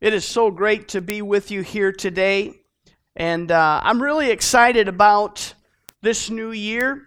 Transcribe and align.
It 0.00 0.14
is 0.14 0.24
so 0.24 0.50
great 0.50 0.88
to 0.88 1.02
be 1.02 1.20
with 1.20 1.50
you 1.50 1.60
here 1.60 1.92
today. 1.92 2.54
And 3.16 3.52
uh, 3.52 3.82
I'm 3.84 4.02
really 4.02 4.30
excited 4.30 4.88
about 4.88 5.52
this 6.00 6.30
new 6.30 6.52
year. 6.52 7.02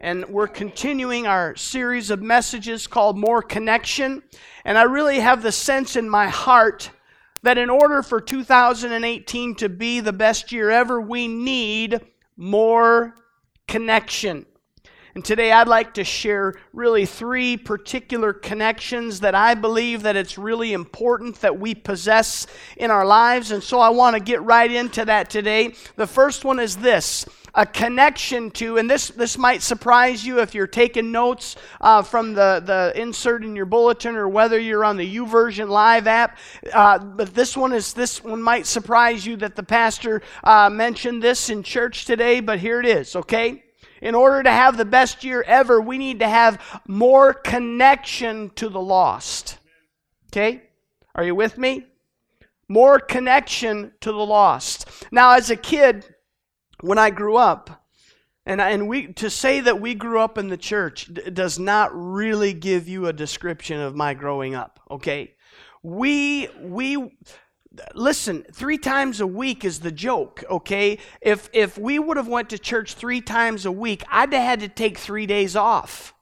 And 0.00 0.24
we're 0.24 0.48
continuing 0.48 1.28
our 1.28 1.54
series 1.54 2.10
of 2.10 2.20
messages 2.20 2.88
called 2.88 3.16
More 3.16 3.42
Connection. 3.42 4.24
And 4.64 4.76
I 4.76 4.82
really 4.82 5.20
have 5.20 5.44
the 5.44 5.52
sense 5.52 5.94
in 5.94 6.10
my 6.10 6.26
heart 6.26 6.90
that 7.44 7.58
in 7.58 7.70
order 7.70 8.02
for 8.02 8.20
2018 8.20 9.54
to 9.54 9.68
be 9.68 10.00
the 10.00 10.12
best 10.12 10.50
year 10.50 10.68
ever, 10.68 11.00
we 11.00 11.28
need 11.28 12.00
more 12.36 13.14
connection. 13.68 14.46
And 15.14 15.24
today 15.24 15.52
I'd 15.52 15.68
like 15.68 15.94
to 15.94 16.04
share 16.04 16.54
really 16.72 17.04
three 17.04 17.56
particular 17.56 18.32
connections 18.32 19.20
that 19.20 19.34
I 19.34 19.54
believe 19.54 20.02
that 20.04 20.16
it's 20.16 20.38
really 20.38 20.72
important 20.72 21.40
that 21.42 21.58
we 21.58 21.74
possess 21.74 22.46
in 22.78 22.90
our 22.90 23.04
lives. 23.04 23.50
And 23.50 23.62
so 23.62 23.78
I 23.78 23.90
want 23.90 24.16
to 24.16 24.20
get 24.20 24.42
right 24.42 24.70
into 24.70 25.04
that 25.04 25.28
today. 25.28 25.74
The 25.96 26.06
first 26.06 26.44
one 26.44 26.58
is 26.58 26.76
this 26.76 27.26
a 27.54 27.66
connection 27.66 28.50
to, 28.50 28.78
and 28.78 28.88
this, 28.88 29.08
this 29.08 29.36
might 29.36 29.60
surprise 29.60 30.24
you 30.24 30.40
if 30.40 30.54
you're 30.54 30.66
taking 30.66 31.12
notes 31.12 31.56
uh, 31.82 32.00
from 32.00 32.32
the, 32.32 32.62
the 32.64 32.98
insert 32.98 33.44
in 33.44 33.54
your 33.54 33.66
bulletin 33.66 34.16
or 34.16 34.26
whether 34.28 34.58
you're 34.58 34.84
on 34.84 34.96
the 34.96 35.16
YouVersion 35.16 35.68
Live 35.68 36.06
app. 36.06 36.38
Uh, 36.72 36.98
but 36.98 37.34
this 37.34 37.54
one 37.54 37.74
is 37.74 37.92
this 37.92 38.24
one 38.24 38.40
might 38.40 38.66
surprise 38.66 39.26
you 39.26 39.36
that 39.36 39.56
the 39.56 39.62
pastor 39.62 40.22
uh, 40.42 40.70
mentioned 40.70 41.22
this 41.22 41.50
in 41.50 41.62
church 41.62 42.06
today, 42.06 42.40
but 42.40 42.58
here 42.58 42.80
it 42.80 42.86
is, 42.86 43.14
okay? 43.14 43.62
In 44.02 44.16
order 44.16 44.42
to 44.42 44.50
have 44.50 44.76
the 44.76 44.84
best 44.84 45.22
year 45.22 45.42
ever, 45.46 45.80
we 45.80 45.96
need 45.96 46.18
to 46.18 46.28
have 46.28 46.60
more 46.88 47.32
connection 47.32 48.50
to 48.56 48.68
the 48.68 48.80
lost. 48.80 49.58
Okay? 50.30 50.62
Are 51.14 51.22
you 51.22 51.36
with 51.36 51.56
me? 51.56 51.86
More 52.68 52.98
connection 52.98 53.92
to 54.00 54.10
the 54.10 54.26
lost. 54.26 54.88
Now, 55.12 55.32
as 55.32 55.50
a 55.50 55.56
kid, 55.56 56.16
when 56.80 56.98
I 56.98 57.10
grew 57.10 57.36
up, 57.36 57.86
and, 58.44 58.60
and 58.60 58.88
we, 58.88 59.12
to 59.12 59.30
say 59.30 59.60
that 59.60 59.80
we 59.80 59.94
grew 59.94 60.18
up 60.18 60.36
in 60.36 60.48
the 60.48 60.56
church 60.56 61.06
d- 61.06 61.30
does 61.30 61.60
not 61.60 61.90
really 61.94 62.52
give 62.52 62.88
you 62.88 63.06
a 63.06 63.12
description 63.12 63.80
of 63.80 63.94
my 63.94 64.14
growing 64.14 64.56
up, 64.56 64.80
okay? 64.90 65.34
We, 65.84 66.48
we, 66.60 66.96
listen 67.94 68.44
three 68.52 68.78
times 68.78 69.20
a 69.20 69.26
week 69.26 69.64
is 69.64 69.80
the 69.80 69.92
joke 69.92 70.44
okay 70.50 70.98
if 71.20 71.48
if 71.52 71.78
we 71.78 71.98
would 71.98 72.16
have 72.16 72.28
went 72.28 72.50
to 72.50 72.58
church 72.58 72.94
three 72.94 73.20
times 73.20 73.64
a 73.64 73.72
week 73.72 74.04
i'd 74.10 74.32
have 74.32 74.42
had 74.42 74.60
to 74.60 74.68
take 74.68 74.98
three 74.98 75.26
days 75.26 75.56
off 75.56 76.14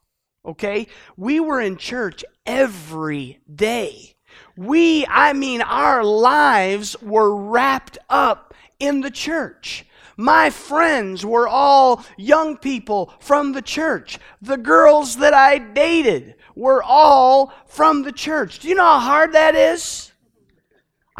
okay 0.45 0.87
we 1.17 1.39
were 1.39 1.59
in 1.59 1.77
church 1.77 2.23
every 2.45 3.39
day 3.53 4.15
we 4.55 5.05
i 5.07 5.33
mean 5.33 5.61
our 5.61 6.03
lives 6.03 6.95
were 7.01 7.35
wrapped 7.35 7.97
up 8.09 8.53
in 8.79 9.01
the 9.01 9.11
church 9.11 9.85
my 10.17 10.51
friends 10.51 11.25
were 11.25 11.47
all 11.47 12.05
young 12.15 12.55
people 12.57 13.11
from 13.19 13.53
the 13.53 13.61
church. 13.61 14.19
The 14.39 14.57
girls 14.57 15.17
that 15.17 15.33
I 15.33 15.57
dated 15.57 16.35
were 16.55 16.83
all 16.83 17.51
from 17.65 18.03
the 18.03 18.11
church. 18.11 18.59
Do 18.59 18.67
you 18.67 18.75
know 18.75 18.83
how 18.83 18.99
hard 18.99 19.33
that 19.33 19.55
is? 19.55 20.10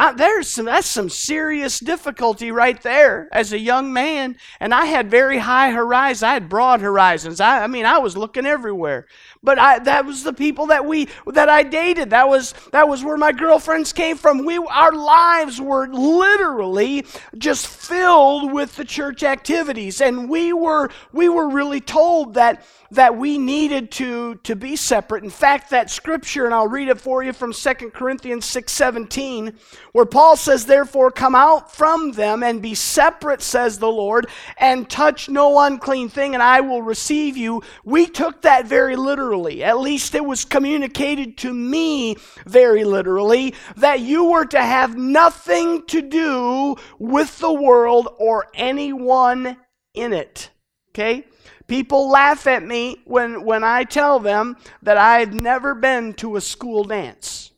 I, 0.02 0.14
there's 0.14 0.48
some 0.48 0.66
that's 0.66 0.88
some 0.88 1.10
serious 1.10 1.80
difficulty 1.80 2.52
right 2.52 2.82
there 2.82 3.30
as 3.32 3.54
a 3.54 3.60
young 3.60 3.94
man. 3.94 4.36
And 4.60 4.74
i 4.74 4.86
had 4.86 5.12
very 5.12 5.38
high 5.38 5.70
horizons. 5.70 6.24
I 6.24 6.34
had 6.34 6.50
broad 6.50 6.82
horizons. 6.82 7.40
I, 7.40 7.64
I 7.64 7.68
mean 7.68 7.86
i 7.86 8.00
was 8.00 8.18
looking 8.18 8.48
everywhere. 8.48 9.06
But 9.44 9.60
I, 9.60 9.78
that 9.80 10.06
was 10.06 10.24
the 10.24 10.34
people 10.34 10.66
that 10.68 10.88
we 10.88 11.08
that 11.28 11.50
i 11.50 11.62
dated. 11.62 12.10
That 12.10 12.28
was 12.28 12.56
that 12.72 12.90
was 12.90 13.04
where 13.04 13.16
my 13.18 13.32
girlfriends 13.32 13.94
came 13.94 14.18
from. 14.18 14.44
We 14.44 14.58
our 14.58 14.92
lives 14.92 15.62
were 15.62 15.88
literally 15.88 17.06
just 17.38 17.68
filled 17.68 18.52
with 18.52 18.78
the 18.78 18.86
church 18.86 19.22
activities. 19.22 20.02
And 20.02 20.28
we 20.28 20.52
were 20.52 20.90
we 21.14 21.30
were 21.30 21.48
really 21.48 21.80
told 21.80 22.34
that 22.34 22.66
that 22.92 23.18
we 23.18 23.38
needed 23.38 23.90
to, 23.90 24.36
to 24.44 24.56
be 24.56 24.76
separate. 24.76 25.24
In 25.24 25.30
fact, 25.30 25.70
that 25.70 25.90
scripture, 25.90 26.46
and 26.46 26.54
I'll 26.54 26.68
read 26.68 26.90
it 26.90 27.00
for 27.00 27.24
you 27.24 27.32
from 27.32 27.54
2 27.54 27.74
Corinthians 27.92 28.46
6 28.46 28.72
17, 28.72 29.58
where 29.92 30.06
Paul 30.06 30.36
says, 30.38 30.66
Therefore, 30.66 31.12
come 31.12 31.36
out 31.36 31.74
from 31.74 32.14
them 32.14 32.44
and 32.44 32.62
be 32.62 32.76
separate, 32.76 33.42
says 33.42 33.80
the 33.80 33.92
Lord, 33.92 34.28
and 34.58 34.90
touch 34.90 35.30
no 35.30 35.60
unclean 35.60 36.10
thing, 36.10 36.34
and 36.34 36.44
I 36.44 36.62
will 36.62 36.82
receive 36.82 37.38
you. 37.38 37.62
We 37.84 38.08
took 38.08 38.42
that 38.42 38.66
very 38.66 38.96
literally. 38.96 39.64
At 39.64 39.80
least 39.80 40.16
it 40.16 40.26
was 40.26 40.46
communicated 40.46 41.38
to 41.40 41.54
me 41.54 42.18
very 42.46 42.84
literally 42.84 43.56
that 43.78 44.00
you 44.00 44.26
were 44.26 44.46
to 44.46 44.62
have 44.62 44.96
nothing 44.96 45.86
to 45.88 46.02
do 46.02 46.76
with 47.00 47.40
the 47.40 47.54
world 47.54 48.08
or 48.20 48.48
anyone 48.54 49.58
in 49.94 50.14
it. 50.14 50.50
Okay? 50.90 51.26
People 51.68 52.10
laugh 52.10 52.48
at 52.48 52.64
me 52.64 53.02
when, 53.06 53.46
when 53.46 53.64
I 53.64 53.86
tell 53.86 54.20
them 54.20 54.58
that 54.82 54.98
I've 54.98 55.34
never 55.34 55.74
been 55.74 56.14
to 56.16 56.36
a 56.36 56.42
school 56.42 56.84
dance. 56.84 57.51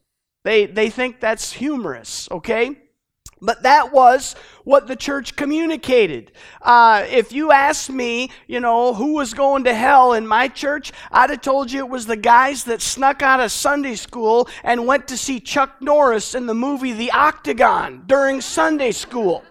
They, 0.44 0.66
they 0.66 0.90
think 0.90 1.20
that's 1.20 1.54
humorous, 1.54 2.30
okay? 2.30 2.78
But 3.42 3.64
that 3.64 3.92
was 3.92 4.36
what 4.64 4.88
the 4.88 4.96
church 4.96 5.36
communicated. 5.36 6.31
Uh, 6.62 7.06
if 7.09 7.34
you 7.34 7.52
asked 7.52 7.90
me, 7.90 8.30
you 8.48 8.62
know, 8.62 8.94
who 8.94 9.16
was 9.16 9.34
going 9.34 9.66
to 9.66 9.74
hell 9.74 10.14
in 10.14 10.26
my 10.26 10.48
church, 10.48 10.94
I'd 11.12 11.30
have 11.30 11.42
told 11.42 11.70
you 11.70 11.80
it 11.80 11.90
was 11.90 12.06
the 12.06 12.16
guys 12.16 12.64
that 12.66 12.81
snuck 12.81 13.22
out 13.22 13.42
of 13.42 13.52
Sunday 13.52 13.96
school 13.96 14.48
and 14.64 14.88
went 14.88 15.09
to 15.09 15.18
see 15.18 15.42
Chuck 15.42 15.81
Norris 15.81 16.36
in 16.36 16.46
the 16.46 16.54
movie 16.54 16.94
The 16.94 17.12
Octagon 17.12 18.04
during 18.06 18.40
Sunday 18.40 18.92
school. 18.92 19.44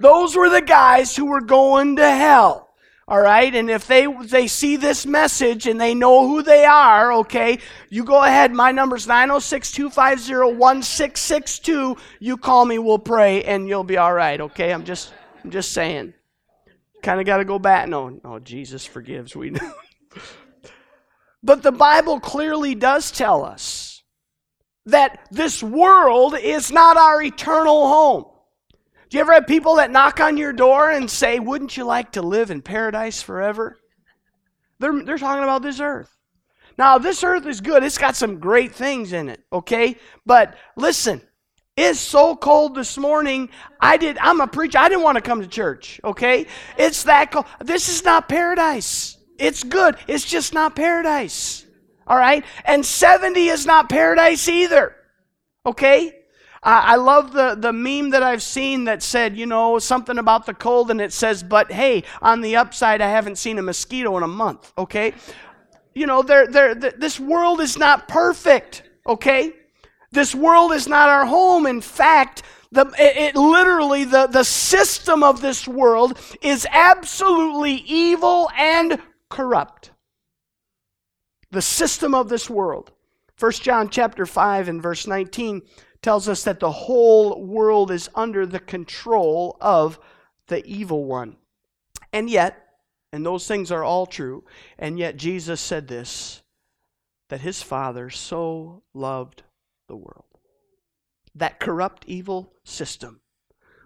Those 0.00 0.34
were 0.34 0.48
the 0.48 0.62
guys 0.62 1.14
who 1.14 1.26
were 1.26 1.42
going 1.42 1.96
to 1.96 2.10
hell. 2.10 2.71
All 3.12 3.20
right, 3.20 3.54
and 3.54 3.68
if 3.68 3.86
they 3.86 4.06
they 4.06 4.46
see 4.46 4.76
this 4.76 5.04
message 5.04 5.66
and 5.66 5.78
they 5.78 5.92
know 5.92 6.26
who 6.26 6.42
they 6.42 6.64
are, 6.64 7.12
okay, 7.12 7.58
you 7.90 8.04
go 8.04 8.24
ahead. 8.24 8.54
My 8.54 8.72
number's 8.72 9.06
906-250-1662. 9.06 11.98
You 12.20 12.38
call 12.38 12.64
me, 12.64 12.78
we'll 12.78 12.98
pray, 12.98 13.42
and 13.42 13.68
you'll 13.68 13.84
be 13.84 13.98
all 13.98 14.14
right, 14.14 14.40
okay? 14.40 14.72
I'm 14.72 14.84
just 14.84 15.12
I'm 15.44 15.50
just 15.50 15.72
saying. 15.72 16.14
Kind 17.02 17.20
of 17.20 17.26
got 17.26 17.36
to 17.36 17.44
go 17.44 17.58
back. 17.58 17.86
No, 17.86 18.18
no, 18.24 18.38
Jesus 18.38 18.86
forgives. 18.86 19.36
We 19.36 19.50
know. 19.50 19.74
but 21.42 21.62
the 21.62 21.70
Bible 21.70 22.18
clearly 22.18 22.74
does 22.74 23.10
tell 23.10 23.44
us 23.44 24.02
that 24.86 25.28
this 25.30 25.62
world 25.62 26.34
is 26.38 26.72
not 26.72 26.96
our 26.96 27.22
eternal 27.22 27.88
home. 27.88 28.31
Do 29.12 29.18
you 29.18 29.24
ever 29.24 29.34
have 29.34 29.46
people 29.46 29.74
that 29.74 29.90
knock 29.90 30.20
on 30.20 30.38
your 30.38 30.54
door 30.54 30.90
and 30.90 31.10
say, 31.10 31.38
Wouldn't 31.38 31.76
you 31.76 31.84
like 31.84 32.12
to 32.12 32.22
live 32.22 32.50
in 32.50 32.62
paradise 32.62 33.20
forever? 33.20 33.76
They're, 34.78 35.04
they're 35.04 35.18
talking 35.18 35.42
about 35.42 35.60
this 35.60 35.80
earth. 35.80 36.16
Now, 36.78 36.96
this 36.96 37.22
earth 37.22 37.44
is 37.44 37.60
good. 37.60 37.84
It's 37.84 37.98
got 37.98 38.16
some 38.16 38.40
great 38.40 38.74
things 38.74 39.12
in 39.12 39.28
it, 39.28 39.44
okay? 39.52 39.98
But 40.24 40.56
listen, 40.78 41.20
it's 41.76 42.00
so 42.00 42.34
cold 42.34 42.74
this 42.74 42.96
morning. 42.96 43.50
I 43.78 43.98
did 43.98 44.16
I'm 44.16 44.40
a 44.40 44.46
preacher. 44.46 44.78
I 44.78 44.88
didn't 44.88 45.04
want 45.04 45.16
to 45.16 45.20
come 45.22 45.42
to 45.42 45.46
church, 45.46 46.00
okay? 46.02 46.46
It's 46.78 47.02
that 47.02 47.32
cold. 47.32 47.44
This 47.60 47.90
is 47.90 48.02
not 48.04 48.30
paradise. 48.30 49.18
It's 49.38 49.62
good. 49.62 49.98
It's 50.08 50.24
just 50.24 50.54
not 50.54 50.74
paradise. 50.74 51.66
All 52.06 52.16
right? 52.16 52.46
And 52.64 52.82
70 52.82 53.48
is 53.48 53.66
not 53.66 53.90
paradise 53.90 54.48
either. 54.48 54.96
Okay? 55.66 56.21
I 56.64 56.94
love 56.94 57.32
the, 57.32 57.56
the 57.56 57.72
meme 57.72 58.10
that 58.10 58.22
I've 58.22 58.42
seen 58.42 58.84
that 58.84 59.02
said, 59.02 59.36
you 59.36 59.46
know, 59.46 59.80
something 59.80 60.16
about 60.16 60.46
the 60.46 60.54
cold, 60.54 60.92
and 60.92 61.00
it 61.00 61.12
says, 61.12 61.42
but 61.42 61.72
hey, 61.72 62.04
on 62.20 62.40
the 62.40 62.54
upside, 62.54 63.00
I 63.00 63.08
haven't 63.08 63.36
seen 63.36 63.58
a 63.58 63.62
mosquito 63.62 64.16
in 64.16 64.22
a 64.22 64.28
month, 64.28 64.72
okay? 64.78 65.12
You 65.92 66.06
know, 66.06 66.22
they're, 66.22 66.46
they're, 66.46 66.74
this 66.76 67.18
world 67.18 67.60
is 67.60 67.76
not 67.76 68.06
perfect, 68.06 68.84
okay? 69.08 69.52
This 70.12 70.36
world 70.36 70.72
is 70.72 70.86
not 70.86 71.08
our 71.08 71.26
home. 71.26 71.66
In 71.66 71.80
fact, 71.80 72.44
the, 72.70 72.86
it, 72.96 73.16
it, 73.16 73.36
literally, 73.36 74.04
the, 74.04 74.28
the 74.28 74.44
system 74.44 75.24
of 75.24 75.40
this 75.40 75.66
world 75.66 76.16
is 76.42 76.64
absolutely 76.70 77.82
evil 77.86 78.48
and 78.56 79.00
corrupt. 79.28 79.90
The 81.50 81.62
system 81.62 82.14
of 82.14 82.28
this 82.28 82.48
world. 82.48 82.92
1 83.38 83.52
John 83.52 83.88
chapter 83.88 84.26
5 84.26 84.68
and 84.68 84.80
verse 84.80 85.08
19 85.08 85.62
tells 86.02 86.28
us 86.28 86.42
that 86.44 86.60
the 86.60 86.72
whole 86.72 87.40
world 87.40 87.90
is 87.90 88.10
under 88.14 88.44
the 88.44 88.60
control 88.60 89.56
of 89.60 89.98
the 90.48 90.66
evil 90.66 91.04
one. 91.04 91.36
And 92.12 92.28
yet, 92.28 92.58
and 93.12 93.24
those 93.24 93.46
things 93.46 93.70
are 93.70 93.84
all 93.84 94.06
true, 94.06 94.44
and 94.78 94.98
yet 94.98 95.16
Jesus 95.16 95.60
said 95.60 95.88
this 95.88 96.42
that 97.28 97.40
his 97.40 97.62
Father 97.62 98.10
so 98.10 98.82
loved 98.92 99.42
the 99.88 99.96
world. 99.96 100.26
That 101.34 101.58
corrupt, 101.58 102.04
evil 102.06 102.52
system. 102.62 103.20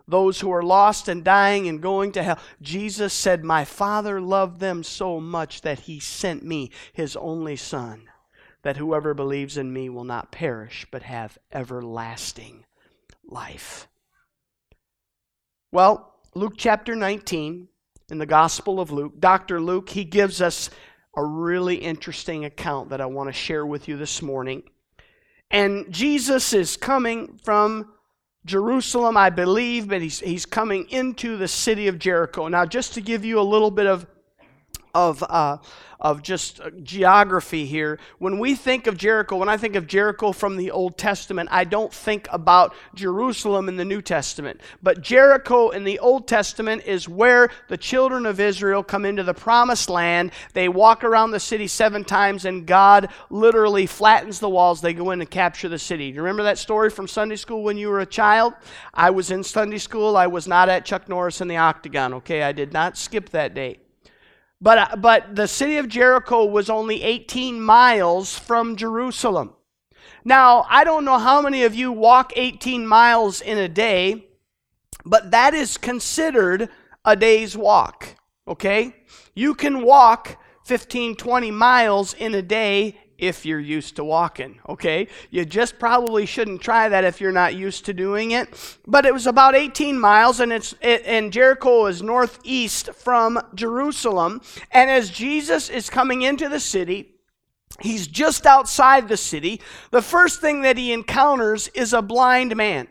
Those 0.09 0.41
who 0.41 0.51
are 0.51 0.65
lost 0.65 1.07
and 1.07 1.23
dying 1.23 1.69
and 1.69 1.81
going 1.81 2.11
to 2.13 2.25
hell. 2.25 2.39
Jesus 2.61 3.13
said, 3.13 3.45
My 3.45 3.65
Father 3.65 4.21
loved 4.21 4.59
them 4.59 4.83
so 4.83 5.21
much 5.21 5.61
that 5.61 5.81
he 5.81 6.01
sent 6.01 6.45
me, 6.45 6.73
his 6.93 7.15
only 7.15 7.55
Son 7.55 8.09
that 8.67 8.79
whoever 8.79 9.15
believes 9.15 9.57
in 9.57 9.73
me 9.73 9.89
will 9.89 10.03
not 10.03 10.33
perish 10.33 10.89
but 10.91 11.05
have 11.05 11.39
everlasting 11.53 12.65
life. 13.25 13.87
Well, 15.71 16.17
Luke 16.35 16.55
chapter 16.57 16.97
19, 16.97 17.69
in 18.11 18.19
the 18.19 18.27
Gospel 18.27 18.81
of 18.81 18.91
Luke, 18.91 19.21
Dr. 19.21 19.61
Luke, 19.61 19.91
he 19.91 20.03
gives 20.03 20.43
us 20.43 20.69
a 21.17 21.25
really 21.25 21.77
interesting 21.77 22.45
account 22.45 22.89
that 22.89 23.01
I 23.01 23.07
want 23.07 23.29
to 23.29 23.33
share 23.33 23.65
with 23.65 23.87
you 23.87 23.97
this 23.97 24.21
morning. 24.21 24.65
And 25.49 25.87
Jesus 25.93 26.53
is 26.53 26.77
coming 26.77 27.39
from 27.45 27.93
Jerusalem, 28.47 29.17
I 29.17 29.31
believe, 29.31 29.87
but 29.87 30.03
he's, 30.03 30.19
he's 30.19 30.45
coming 30.45 30.91
into 30.91 31.37
the 31.37 31.47
city 31.47 31.87
of 31.87 32.01
Jericho. 32.01 32.49
Now, 32.49 32.67
just 32.67 32.95
to 32.95 33.01
give 33.01 33.25
you 33.25 33.39
a 33.39 33.43
little 33.43 33.71
bit 33.71 33.87
of, 33.87 34.09
of 34.97 35.23
uh, 35.23 35.59
of 36.01 36.23
just 36.23 36.61
uh, 36.61 36.71
geography 36.83 37.67
here. 37.67 37.99
When 38.19 38.39
we 38.39 38.55
think 38.55 38.87
of 38.87 38.97
Jericho, 38.97 39.37
when 39.37 39.49
I 39.49 39.57
think 39.57 39.77
of 39.77 39.87
Jericho 39.87 40.33
from 40.33 40.57
the 40.57 40.71
Old 40.71 40.99
Testament, 40.99 41.49
I 41.53 41.65
don't 41.65 41.93
think 41.93 42.29
about 42.31 42.75
Jerusalem 42.95 43.69
in 43.69 43.77
the 43.77 43.85
New 43.85 44.03
Testament. 44.03 44.61
But 44.83 45.01
Jericho 45.01 45.71
in 45.71 45.85
the 45.85 45.99
Old 45.99 46.29
Testament 46.29 46.83
is 46.87 47.09
where 47.09 47.51
the 47.69 47.77
children 47.77 48.27
of 48.27 48.41
Israel 48.41 48.83
come 48.83 49.05
into 49.05 49.23
the 49.23 49.35
promised 49.35 49.89
land. 49.89 50.33
They 50.53 50.69
walk 50.69 51.05
around 51.05 51.31
the 51.31 51.41
city 51.41 51.67
seven 51.67 52.05
times, 52.05 52.45
and 52.45 52.67
God 52.67 53.09
literally 53.31 53.87
flattens 53.87 54.39
the 54.39 54.51
walls. 54.51 54.81
They 54.81 54.95
go 54.95 55.11
in 55.13 55.21
and 55.21 55.31
capture 55.31 55.69
the 55.69 55.79
city. 55.79 56.11
Do 56.11 56.17
you 56.17 56.23
remember 56.23 56.45
that 56.45 56.59
story 56.59 56.91
from 56.91 57.09
Sunday 57.09 57.37
school 57.37 57.63
when 57.63 57.79
you 57.79 57.89
were 57.89 58.01
a 58.01 58.07
child? 58.07 58.55
I 58.93 59.11
was 59.11 59.31
in 59.31 59.43
Sunday 59.43 59.79
school. 59.79 60.17
I 60.17 60.27
was 60.27 60.47
not 60.47 60.69
at 60.69 60.85
Chuck 60.85 61.09
Norris 61.09 61.41
in 61.41 61.49
the 61.49 61.57
Octagon, 61.57 62.15
okay? 62.15 62.43
I 62.43 62.53
did 62.53 62.73
not 62.73 62.97
skip 62.97 63.31
that 63.31 63.55
day. 63.55 63.79
But, 64.61 64.79
uh, 64.79 64.97
but 64.97 65.37
the 65.37 65.47
city 65.47 65.77
of 65.77 65.89
Jericho 65.89 66.45
was 66.45 66.71
only 66.71 67.03
18 67.03 67.61
miles 67.61 68.39
from 68.39 68.77
Jerusalem. 68.77 69.53
Now, 70.25 70.67
I 70.69 70.85
don't 70.85 71.05
know 71.05 71.19
how 71.19 71.41
many 71.43 71.63
of 71.65 71.75
you 71.75 71.93
walk 71.93 72.33
18 72.37 72.87
miles 72.87 73.41
in 73.41 73.59
a 73.59 73.69
day, 73.69 74.29
but 75.05 75.31
that 75.31 75.55
is 75.55 75.77
considered 75.77 76.69
a 77.05 77.15
day's 77.15 77.57
walk, 77.57 78.17
okay? 78.49 78.97
You 79.35 79.55
can 79.55 79.83
walk 79.83 80.37
15, 80.65 81.17
20 81.17 81.51
miles 81.53 82.15
in 82.15 82.35
a 82.35 82.43
day 82.43 82.99
if 83.19 83.47
you're 83.47 83.61
used 83.61 83.97
to 83.97 84.05
walking, 84.05 84.59
okay? 84.69 85.09
You 85.31 85.45
just 85.45 85.79
probably 85.79 86.27
shouldn't 86.27 86.61
try 86.61 86.89
that 86.89 87.05
if 87.05 87.21
you're 87.21 87.33
not 87.33 87.55
used 87.55 87.85
to 87.87 87.95
doing 87.95 88.33
it. 88.33 88.79
But 88.87 89.07
it 89.07 89.15
was 89.15 89.27
about 89.27 89.55
18 89.55 89.99
miles, 89.99 90.41
and 90.41 90.53
it's 90.53 90.75
it, 90.81 91.03
and 91.07 91.33
Jericho 91.33 91.87
is 91.87 92.03
northeast 92.03 92.93
from 92.95 93.41
Jerusalem. 93.55 94.41
And 94.71 94.91
as 94.91 95.11
Jesus 95.11 95.71
is 95.71 95.89
coming 95.89 96.23
into 96.23 96.49
the 96.49 96.61
city, 96.61 97.15
he's 97.81 98.07
just 98.07 98.47
outside 98.47 99.09
the 99.09 99.17
city. 99.17 99.61
The 99.91 100.03
first 100.03 100.41
thing 100.41 100.63
that 100.63 100.77
he 100.77 100.93
encounters 100.93 101.69
is 101.69 101.93
a 101.93 102.03
blind 102.03 102.57
man. 102.57 102.89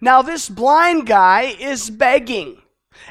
Now, 0.00 0.22
this 0.22 0.48
blind 0.48 1.06
guy 1.06 1.54
is 1.58 1.90
begging. 1.90 2.62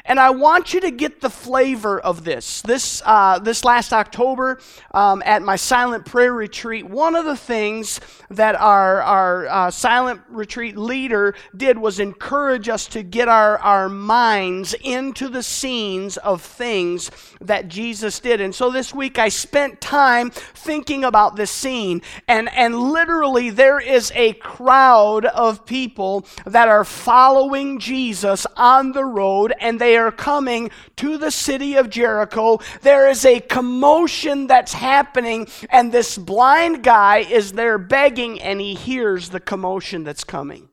And 0.04 0.18
I 0.18 0.30
want 0.30 0.74
you 0.74 0.80
to 0.80 0.90
get 0.90 1.20
the 1.20 1.30
flavor 1.30 2.00
of 2.00 2.24
this. 2.24 2.62
This, 2.62 3.02
uh, 3.04 3.38
this 3.38 3.64
last 3.64 3.92
October 3.92 4.60
um, 4.92 5.22
at 5.24 5.42
my 5.42 5.56
silent 5.56 6.04
prayer 6.06 6.32
retreat, 6.32 6.86
one 6.88 7.14
of 7.14 7.24
the 7.24 7.36
things 7.36 8.00
that 8.30 8.54
our, 8.54 9.02
our 9.02 9.46
uh, 9.46 9.70
silent 9.70 10.20
retreat 10.28 10.76
leader 10.76 11.34
did 11.56 11.78
was 11.78 12.00
encourage 12.00 12.68
us 12.68 12.86
to 12.88 13.02
get 13.02 13.28
our, 13.28 13.58
our 13.58 13.88
minds 13.88 14.74
into 14.82 15.28
the 15.28 15.42
scenes 15.42 16.16
of 16.18 16.42
things 16.42 17.10
that 17.40 17.68
Jesus 17.68 18.20
did. 18.20 18.40
And 18.40 18.54
so 18.54 18.70
this 18.70 18.94
week 18.94 19.18
I 19.18 19.28
spent 19.28 19.80
time 19.80 20.30
thinking 20.30 21.04
about 21.04 21.36
this 21.36 21.50
scene. 21.50 22.02
And, 22.26 22.48
and 22.52 22.78
literally, 22.78 23.50
there 23.50 23.80
is 23.80 24.12
a 24.14 24.34
crowd 24.34 25.24
of 25.24 25.64
people 25.64 26.26
that 26.44 26.68
are 26.68 26.84
following 26.84 27.78
Jesus 27.78 28.46
on 28.56 28.92
the 28.92 29.04
road 29.04 29.52
and 29.60 29.77
they 29.78 29.96
are 29.96 30.12
coming 30.12 30.70
to 30.96 31.16
the 31.16 31.30
city 31.30 31.76
of 31.76 31.90
Jericho. 31.90 32.60
There 32.82 33.08
is 33.08 33.24
a 33.24 33.40
commotion 33.40 34.46
that's 34.46 34.72
happening, 34.72 35.48
and 35.70 35.90
this 35.92 36.18
blind 36.18 36.82
guy 36.82 37.18
is 37.18 37.52
there 37.52 37.78
begging, 37.78 38.40
and 38.40 38.60
he 38.60 38.74
hears 38.74 39.30
the 39.30 39.40
commotion 39.40 40.04
that's 40.04 40.24
coming 40.24 40.68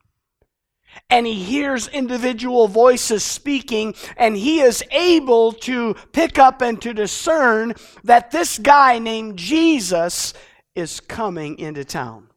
and 1.09 1.27
he 1.27 1.35
hears 1.35 1.87
individual 1.89 2.67
voices 2.67 3.23
speaking, 3.23 3.93
and 4.17 4.35
he 4.35 4.61
is 4.61 4.83
able 4.91 5.51
to 5.51 5.93
pick 6.11 6.39
up 6.39 6.61
and 6.61 6.81
to 6.81 6.93
discern 6.93 7.73
that 8.03 8.31
this 8.31 8.57
guy 8.57 8.99
named 8.99 9.37
Jesus 9.37 10.33
is 10.73 10.99
coming 10.99 11.57
into 11.59 11.85
town. 11.85 12.27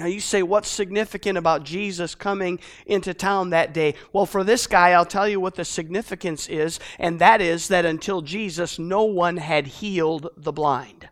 Now, 0.00 0.06
you 0.06 0.20
say, 0.20 0.42
what's 0.42 0.70
significant 0.70 1.36
about 1.36 1.62
Jesus 1.62 2.14
coming 2.14 2.58
into 2.86 3.12
town 3.12 3.50
that 3.50 3.74
day? 3.74 3.96
Well, 4.14 4.24
for 4.24 4.42
this 4.42 4.66
guy, 4.66 4.92
I'll 4.92 5.04
tell 5.04 5.28
you 5.28 5.38
what 5.40 5.56
the 5.56 5.64
significance 5.66 6.48
is, 6.48 6.80
and 6.98 7.18
that 7.18 7.42
is 7.42 7.68
that 7.68 7.84
until 7.84 8.22
Jesus, 8.22 8.78
no 8.78 9.04
one 9.04 9.36
had 9.36 9.66
healed 9.66 10.28
the 10.38 10.52
blind. 10.52 11.10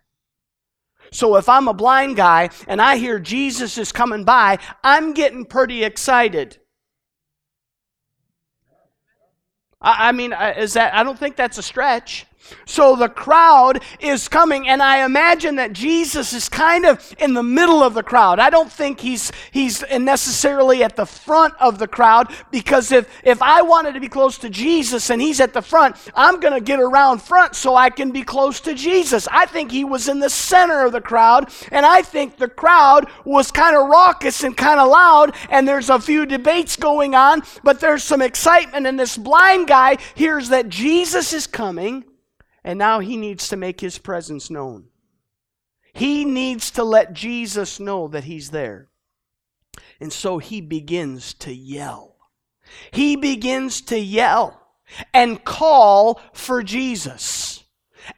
So 1.12 1.37
if 1.37 1.50
I'm 1.50 1.69
a 1.69 1.75
blind 1.75 2.17
guy 2.17 2.49
and 2.67 2.81
I 2.81 2.96
hear 2.96 3.19
Jesus 3.19 3.76
is 3.76 3.93
coming 3.93 4.25
by, 4.25 4.58
I'm 4.82 5.12
getting 5.12 5.44
pretty 5.44 5.84
excited. 5.84 6.56
I, 9.82 10.12
mean, 10.12 10.32
is 10.32 10.73
that, 10.73 10.94
I 10.94 11.02
don't 11.02 11.19
think 11.19 11.37
that's 11.37 11.58
a 11.58 11.62
stretch. 11.62 12.25
So 12.64 12.96
the 12.96 13.08
crowd 13.08 13.82
is 14.00 14.29
coming, 14.29 14.69
and 14.69 14.82
I 14.82 15.05
imagine 15.05 15.56
that 15.56 15.73
Jesus 15.73 16.32
is 16.32 16.49
kind 16.49 16.87
of 16.87 17.14
in 17.19 17.35
the 17.35 17.43
middle 17.43 17.82
of 17.82 17.94
the 17.94 18.02
crowd. 18.02 18.38
I 18.38 18.50
don't 18.50 18.70
think 18.70 19.00
he's 19.00 19.32
he's 19.50 19.85
necessarily 19.90 20.82
at 20.82 20.96
the 20.96 21.06
front 21.06 21.55
of 21.61 21.79
the 21.79 21.88
crowd 21.88 22.32
because 22.50 22.93
if 22.93 23.08
if 23.25 23.43
I 23.43 23.62
wanted 23.62 23.94
to 23.94 24.00
be 24.00 24.08
close 24.08 24.38
to 24.38 24.50
Jesus 24.50 25.11
and 25.11 25.20
he's 25.20 25.40
at 25.40 25.52
the 25.52 25.62
front, 25.62 25.96
I'm 26.14 26.40
going 26.40 26.55
to 26.55 26.61
get 26.61 26.81
around 26.81 27.20
front 27.20 27.55
so 27.55 27.75
I 27.75 27.90
can 27.90 28.11
be 28.11 28.23
close 28.23 28.61
to 28.61 28.75
Jesus. 28.75 29.29
I 29.31 29.46
think 29.46 29.70
he 29.70 29.84
was 29.84 30.08
in 30.08 30.20
the 30.20 30.31
center 30.31 30.84
of 30.84 30.93
the 30.93 31.00
crowd, 31.00 31.50
and 31.70 31.84
I 31.84 32.02
think 32.02 32.37
the 32.37 32.49
crowd 32.49 33.08
was 33.25 33.50
kind 33.50 33.76
of 33.76 33.88
raucous 33.88 34.44
and 34.44 34.56
kind 34.56 34.81
of 34.81 34.88
loud, 34.88 35.34
and 35.50 35.67
there's 35.67 35.91
a 35.91 36.00
few 36.00 36.26
debates 36.26 36.76
going 36.76 37.14
on, 37.14 37.43
but 37.62 37.81
there's 37.81 38.05
some 38.05 38.23
excitement, 38.23 38.87
and 38.87 38.99
this 38.99 39.17
blind 39.17 39.69
guy 39.69 39.99
hears 40.14 40.49
that 40.50 40.69
Jesus 40.69 41.32
is 41.32 41.46
coming 41.46 42.05
and 42.69 42.79
now 42.79 43.00
he 43.00 43.17
needs 43.17 43.49
to 43.49 43.56
make 43.56 43.81
his 43.81 43.97
presence 43.97 44.50
known. 44.50 44.85
He 45.94 46.26
needs 46.26 46.70
to 46.73 46.85
let 46.85 47.15
Jesus 47.15 47.81
know 47.81 48.09
that 48.09 48.25
he's 48.25 48.50
there. 48.50 48.88
And 49.99 50.12
so 50.12 50.37
he 50.37 50.61
begins 50.61 51.32
to 51.35 51.50
yell. 51.50 52.17
He 52.91 53.17
begins 53.17 53.81
to 53.81 53.98
yell 53.98 54.60
and 55.15 55.43
call 55.43 56.20
for 56.34 56.63
Jesus. 56.63 57.65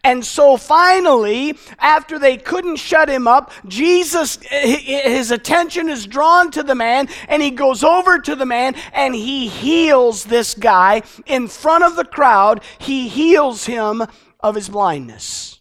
And 0.03 0.25
so 0.25 0.57
finally, 0.57 1.57
after 1.79 2.19
they 2.19 2.37
couldn't 2.37 2.77
shut 2.77 3.09
him 3.09 3.29
up, 3.29 3.53
Jesus, 3.69 4.37
his 4.51 5.31
attention 5.31 5.89
is 5.89 6.09
drawn 6.09 6.51
to 6.51 6.65
the 6.65 6.75
man, 6.75 7.09
and 7.29 7.41
he 7.41 7.53
goes 7.53 7.85
over 7.85 8.19
to 8.19 8.35
the 8.35 8.47
man 8.47 8.75
and 8.93 9.15
he 9.15 9.47
heals 9.47 10.25
this 10.25 10.55
guy 10.55 11.03
in 11.27 11.47
front 11.47 11.85
of 11.85 11.95
the 11.95 12.05
crowd. 12.05 12.63
He 12.79 13.09
heals 13.09 13.67
him 13.67 14.03
of 14.43 14.55
his 14.55 14.69
blindness. 14.69 15.61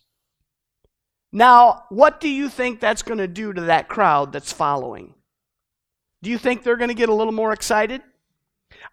Now, 1.31 1.83
what 1.89 2.19
do 2.19 2.27
you 2.29 2.49
think 2.49 2.79
that's 2.79 3.03
going 3.03 3.19
to 3.19 3.27
do 3.27 3.53
to 3.53 3.61
that 3.61 3.87
crowd 3.87 4.33
that's 4.33 4.51
following? 4.51 5.13
Do 6.21 6.29
you 6.29 6.37
think 6.37 6.63
they're 6.63 6.75
going 6.75 6.89
to 6.89 6.95
get 6.95 7.09
a 7.09 7.13
little 7.13 7.33
more 7.33 7.53
excited? 7.53 8.01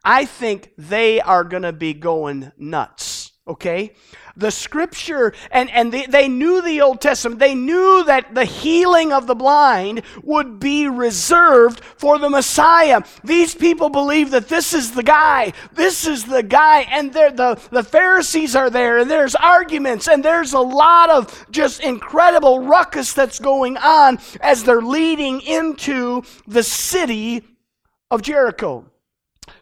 I 0.04 0.24
think 0.24 0.72
they 0.76 1.20
are 1.20 1.44
going 1.44 1.62
to 1.62 1.72
be 1.72 1.94
going 1.94 2.52
nuts, 2.56 3.32
okay? 3.48 3.94
The 4.36 4.50
scripture, 4.50 5.32
and, 5.50 5.70
and 5.70 5.92
they, 5.92 6.06
they 6.06 6.28
knew 6.28 6.60
the 6.60 6.80
Old 6.82 7.00
Testament. 7.00 7.40
They 7.40 7.54
knew 7.54 8.04
that 8.04 8.34
the 8.34 8.44
healing 8.44 9.12
of 9.12 9.26
the 9.26 9.34
blind 9.34 10.02
would 10.22 10.60
be 10.60 10.88
reserved 10.88 11.80
for 11.80 12.18
the 12.18 12.28
Messiah. 12.28 13.02
These 13.24 13.54
people 13.54 13.88
believe 13.88 14.30
that 14.30 14.48
this 14.48 14.74
is 14.74 14.92
the 14.92 15.02
guy. 15.02 15.52
This 15.72 16.06
is 16.06 16.24
the 16.24 16.42
guy. 16.42 16.82
And 16.82 17.12
the, 17.12 17.60
the 17.70 17.82
Pharisees 17.82 18.54
are 18.54 18.70
there, 18.70 18.98
and 18.98 19.10
there's 19.10 19.34
arguments, 19.34 20.08
and 20.08 20.24
there's 20.24 20.52
a 20.52 20.60
lot 20.60 21.10
of 21.10 21.46
just 21.50 21.82
incredible 21.82 22.60
ruckus 22.66 23.12
that's 23.12 23.38
going 23.38 23.76
on 23.76 24.18
as 24.40 24.64
they're 24.64 24.82
leading 24.82 25.40
into 25.40 26.22
the 26.46 26.62
city 26.62 27.42
of 28.10 28.22
Jericho. 28.22 28.84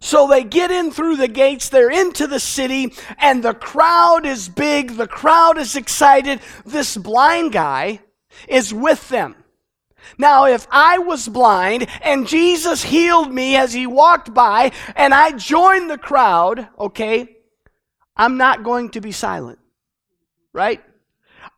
So 0.00 0.28
they 0.28 0.44
get 0.44 0.70
in 0.70 0.90
through 0.90 1.16
the 1.16 1.28
gates, 1.28 1.68
they're 1.68 1.90
into 1.90 2.26
the 2.26 2.40
city, 2.40 2.92
and 3.18 3.42
the 3.42 3.54
crowd 3.54 4.26
is 4.26 4.48
big, 4.48 4.92
the 4.92 5.08
crowd 5.08 5.58
is 5.58 5.76
excited. 5.76 6.40
This 6.64 6.96
blind 6.96 7.52
guy 7.52 8.00
is 8.48 8.74
with 8.74 9.08
them. 9.08 9.36
Now, 10.18 10.44
if 10.46 10.66
I 10.70 10.98
was 10.98 11.28
blind 11.28 11.86
and 12.02 12.28
Jesus 12.28 12.84
healed 12.84 13.32
me 13.32 13.56
as 13.56 13.72
he 13.72 13.86
walked 13.86 14.34
by 14.34 14.72
and 14.94 15.14
I 15.14 15.32
joined 15.32 15.90
the 15.90 15.98
crowd, 15.98 16.68
okay, 16.78 17.36
I'm 18.16 18.36
not 18.36 18.62
going 18.62 18.90
to 18.90 19.00
be 19.00 19.12
silent, 19.12 19.58
right? 20.52 20.82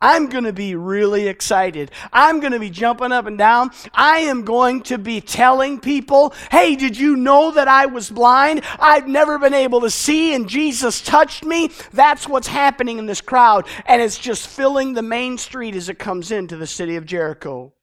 I'm 0.01 0.27
going 0.27 0.43
to 0.43 0.53
be 0.53 0.75
really 0.75 1.27
excited. 1.27 1.91
I'm 2.13 2.39
going 2.39 2.51
to 2.51 2.59
be 2.59 2.69
jumping 2.69 3.11
up 3.11 3.25
and 3.25 3.37
down. 3.37 3.71
I 3.93 4.19
am 4.19 4.43
going 4.43 4.81
to 4.83 4.97
be 4.97 5.21
telling 5.21 5.79
people, 5.79 6.33
hey, 6.51 6.75
did 6.75 6.97
you 6.97 7.15
know 7.15 7.51
that 7.51 7.67
I 7.67 7.87
was 7.87 8.09
blind? 8.09 8.61
I've 8.79 9.07
never 9.07 9.39
been 9.39 9.53
able 9.55 9.81
to 9.81 9.89
see, 9.89 10.35
and 10.35 10.47
Jesus 10.47 11.01
touched 11.01 11.43
me. 11.43 11.71
That's 11.93 12.27
what's 12.27 12.47
happening 12.47 12.99
in 12.99 13.07
this 13.07 13.21
crowd. 13.21 13.67
And 13.85 14.01
it's 14.01 14.17
just 14.17 14.47
filling 14.47 14.93
the 14.93 15.01
main 15.01 15.37
street 15.37 15.75
as 15.75 15.89
it 15.89 15.97
comes 15.97 16.31
into 16.31 16.57
the 16.57 16.67
city 16.67 16.95
of 16.95 17.05
Jericho. 17.05 17.73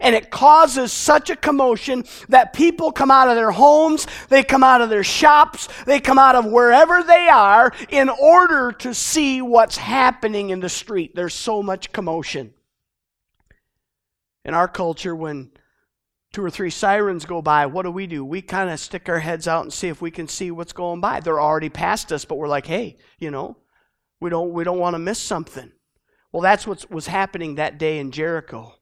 And 0.00 0.14
it 0.14 0.30
causes 0.30 0.92
such 0.92 1.30
a 1.30 1.36
commotion 1.36 2.04
that 2.28 2.52
people 2.52 2.92
come 2.92 3.10
out 3.10 3.28
of 3.28 3.36
their 3.36 3.50
homes, 3.50 4.06
they 4.28 4.42
come 4.42 4.62
out 4.62 4.80
of 4.80 4.90
their 4.90 5.04
shops, 5.04 5.68
they 5.86 6.00
come 6.00 6.18
out 6.18 6.34
of 6.34 6.46
wherever 6.46 7.02
they 7.02 7.28
are 7.28 7.72
in 7.88 8.08
order 8.08 8.72
to 8.72 8.94
see 8.94 9.42
what's 9.42 9.76
happening 9.76 10.50
in 10.50 10.60
the 10.60 10.68
street. 10.68 11.14
There's 11.14 11.34
so 11.34 11.62
much 11.62 11.92
commotion. 11.92 12.54
In 14.44 14.54
our 14.54 14.68
culture, 14.68 15.14
when 15.14 15.50
two 16.32 16.44
or 16.44 16.50
three 16.50 16.70
sirens 16.70 17.24
go 17.24 17.42
by, 17.42 17.66
what 17.66 17.82
do 17.82 17.90
we 17.90 18.06
do? 18.06 18.24
We 18.24 18.42
kind 18.42 18.70
of 18.70 18.78
stick 18.78 19.08
our 19.08 19.18
heads 19.18 19.48
out 19.48 19.64
and 19.64 19.72
see 19.72 19.88
if 19.88 20.00
we 20.00 20.10
can 20.10 20.28
see 20.28 20.50
what's 20.50 20.72
going 20.72 21.00
by. 21.00 21.20
They're 21.20 21.40
already 21.40 21.68
past 21.68 22.12
us, 22.12 22.24
but 22.24 22.36
we're 22.36 22.48
like, 22.48 22.66
hey, 22.66 22.98
you 23.18 23.30
know, 23.30 23.56
we 24.20 24.30
don't, 24.30 24.52
we 24.52 24.64
don't 24.64 24.78
want 24.78 24.94
to 24.94 24.98
miss 24.98 25.18
something. 25.18 25.72
Well, 26.32 26.42
that's 26.42 26.66
what 26.66 26.90
was 26.90 27.06
happening 27.06 27.54
that 27.54 27.78
day 27.78 27.98
in 27.98 28.10
Jericho. 28.10 28.77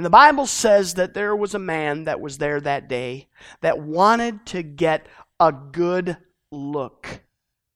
And 0.00 0.04
the 0.06 0.08
Bible 0.08 0.46
says 0.46 0.94
that 0.94 1.12
there 1.12 1.36
was 1.36 1.54
a 1.54 1.58
man 1.58 2.04
that 2.04 2.22
was 2.22 2.38
there 2.38 2.58
that 2.58 2.88
day 2.88 3.28
that 3.60 3.82
wanted 3.82 4.46
to 4.46 4.62
get 4.62 5.06
a 5.38 5.52
good 5.52 6.16
look 6.50 7.20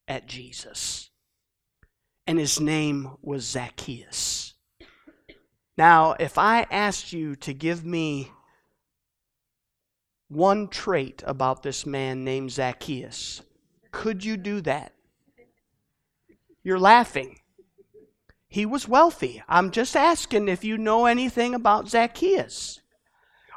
at 0.07 0.25
Jesus. 0.25 1.11
And 2.25 2.39
his 2.39 2.59
name 2.59 3.11
was 3.21 3.43
Zacchaeus. 3.45 4.55
Now, 5.77 6.15
if 6.19 6.39
I 6.39 6.65
asked 6.71 7.13
you 7.13 7.35
to 7.35 7.53
give 7.53 7.85
me 7.85 8.31
one 10.27 10.67
trait 10.67 11.21
about 11.27 11.61
this 11.61 11.85
man 11.85 12.23
named 12.23 12.53
Zacchaeus, 12.53 13.43
could 13.91 14.25
you 14.25 14.35
do 14.35 14.61
that? 14.61 14.93
You're 16.63 16.79
laughing. 16.79 17.37
He 18.55 18.65
was 18.65 18.87
wealthy. 18.87 19.43
I'm 19.49 19.69
just 19.69 19.97
asking 19.97 20.47
if 20.47 20.63
you 20.63 20.77
know 20.77 21.07
anything 21.07 21.53
about 21.53 21.89
Zacchaeus. 21.89 22.79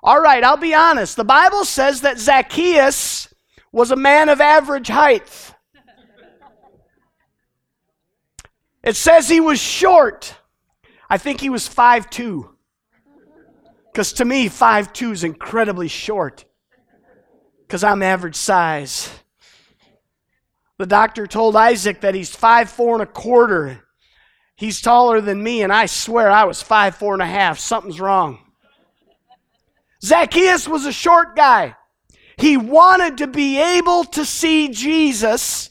All 0.02 0.20
right, 0.20 0.42
I'll 0.42 0.56
be 0.56 0.74
honest. 0.74 1.14
The 1.14 1.22
Bible 1.22 1.64
says 1.64 2.00
that 2.00 2.18
Zacchaeus 2.18 3.32
was 3.70 3.92
a 3.92 3.96
man 3.96 4.28
of 4.28 4.40
average 4.40 4.88
height. 4.88 5.54
It 8.82 8.96
says 8.96 9.28
he 9.28 9.38
was 9.38 9.60
short. 9.60 10.34
I 11.08 11.16
think 11.16 11.40
he 11.40 11.48
was 11.48 11.68
5'2. 11.68 12.48
Because 13.92 14.14
to 14.14 14.24
me, 14.24 14.48
5'2 14.48 15.12
is 15.12 15.22
incredibly 15.22 15.86
short. 15.86 16.44
Because 17.60 17.84
I'm 17.84 18.02
average 18.02 18.34
size. 18.34 19.08
The 20.76 20.86
doctor 20.86 21.28
told 21.28 21.54
Isaac 21.54 22.00
that 22.00 22.16
he's 22.16 22.34
5'4 22.34 22.94
and 22.94 23.02
a 23.02 23.06
quarter. 23.06 23.84
He's 24.58 24.80
taller 24.80 25.20
than 25.20 25.40
me, 25.40 25.62
and 25.62 25.72
I 25.72 25.86
swear 25.86 26.28
I 26.28 26.42
was 26.42 26.60
five, 26.60 26.96
four 26.96 27.12
and 27.12 27.22
a 27.22 27.26
half. 27.26 27.60
Something's 27.60 28.00
wrong. 28.00 28.40
Zacchaeus 30.02 30.66
was 30.66 30.84
a 30.84 30.90
short 30.90 31.36
guy. 31.36 31.76
He 32.36 32.56
wanted 32.56 33.18
to 33.18 33.28
be 33.28 33.60
able 33.60 34.02
to 34.02 34.24
see 34.24 34.70
Jesus. 34.70 35.70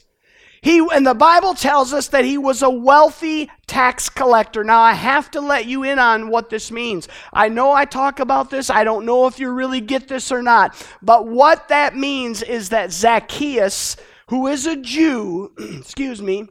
He, 0.62 0.78
and 0.78 1.06
the 1.06 1.12
Bible 1.12 1.52
tells 1.52 1.92
us 1.92 2.08
that 2.08 2.24
he 2.24 2.38
was 2.38 2.62
a 2.62 2.70
wealthy 2.70 3.50
tax 3.66 4.08
collector. 4.08 4.64
Now, 4.64 4.80
I 4.80 4.94
have 4.94 5.30
to 5.32 5.42
let 5.42 5.66
you 5.66 5.82
in 5.82 5.98
on 5.98 6.30
what 6.30 6.48
this 6.48 6.70
means. 6.70 7.08
I 7.30 7.50
know 7.50 7.72
I 7.72 7.84
talk 7.84 8.20
about 8.20 8.48
this. 8.48 8.70
I 8.70 8.84
don't 8.84 9.04
know 9.04 9.26
if 9.26 9.38
you 9.38 9.50
really 9.50 9.82
get 9.82 10.08
this 10.08 10.32
or 10.32 10.40
not. 10.40 10.74
But 11.02 11.26
what 11.26 11.68
that 11.68 11.94
means 11.94 12.42
is 12.42 12.70
that 12.70 12.90
Zacchaeus, 12.90 13.98
who 14.28 14.46
is 14.46 14.64
a 14.66 14.76
Jew, 14.76 15.52
excuse 15.58 16.22
me, 16.22 16.48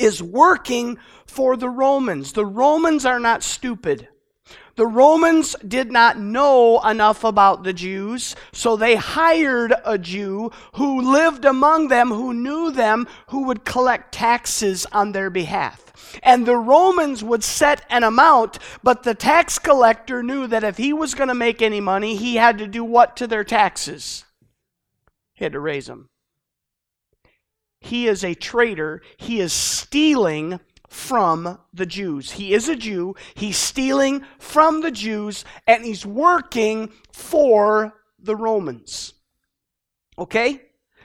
is 0.00 0.22
working 0.22 0.98
for 1.26 1.56
the 1.56 1.68
Romans. 1.68 2.32
The 2.32 2.46
Romans 2.46 3.04
are 3.04 3.20
not 3.20 3.42
stupid. 3.42 4.08
The 4.76 4.86
Romans 4.86 5.56
did 5.66 5.92
not 5.92 6.18
know 6.18 6.80
enough 6.80 7.22
about 7.22 7.64
the 7.64 7.72
Jews, 7.72 8.34
so 8.52 8.76
they 8.76 8.96
hired 8.96 9.74
a 9.84 9.98
Jew 9.98 10.50
who 10.74 11.12
lived 11.12 11.44
among 11.44 11.88
them, 11.88 12.08
who 12.08 12.32
knew 12.32 12.70
them, 12.70 13.06
who 13.28 13.44
would 13.44 13.66
collect 13.66 14.12
taxes 14.12 14.86
on 14.90 15.12
their 15.12 15.28
behalf. 15.28 16.18
And 16.22 16.46
the 16.46 16.56
Romans 16.56 17.22
would 17.22 17.44
set 17.44 17.84
an 17.90 18.04
amount, 18.04 18.58
but 18.82 19.02
the 19.02 19.14
tax 19.14 19.58
collector 19.58 20.22
knew 20.22 20.46
that 20.46 20.64
if 20.64 20.78
he 20.78 20.92
was 20.92 21.14
going 21.14 21.28
to 21.28 21.34
make 21.34 21.60
any 21.60 21.80
money, 21.80 22.16
he 22.16 22.36
had 22.36 22.56
to 22.58 22.66
do 22.66 22.82
what 22.82 23.16
to 23.18 23.26
their 23.26 23.44
taxes? 23.44 24.24
He 25.34 25.44
had 25.44 25.52
to 25.52 25.60
raise 25.60 25.86
them. 25.86 26.08
He 27.80 28.06
is 28.06 28.24
a 28.24 28.34
traitor. 28.34 29.02
He 29.16 29.40
is 29.40 29.52
stealing 29.52 30.60
from 30.88 31.58
the 31.72 31.86
Jews. 31.86 32.32
He 32.32 32.52
is 32.52 32.68
a 32.68 32.76
Jew. 32.76 33.14
He's 33.34 33.56
stealing 33.56 34.24
from 34.38 34.80
the 34.80 34.90
Jews 34.90 35.44
and 35.66 35.84
he's 35.84 36.04
working 36.04 36.92
for 37.12 37.94
the 38.18 38.36
Romans. 38.36 39.14
Okay? 40.18 40.62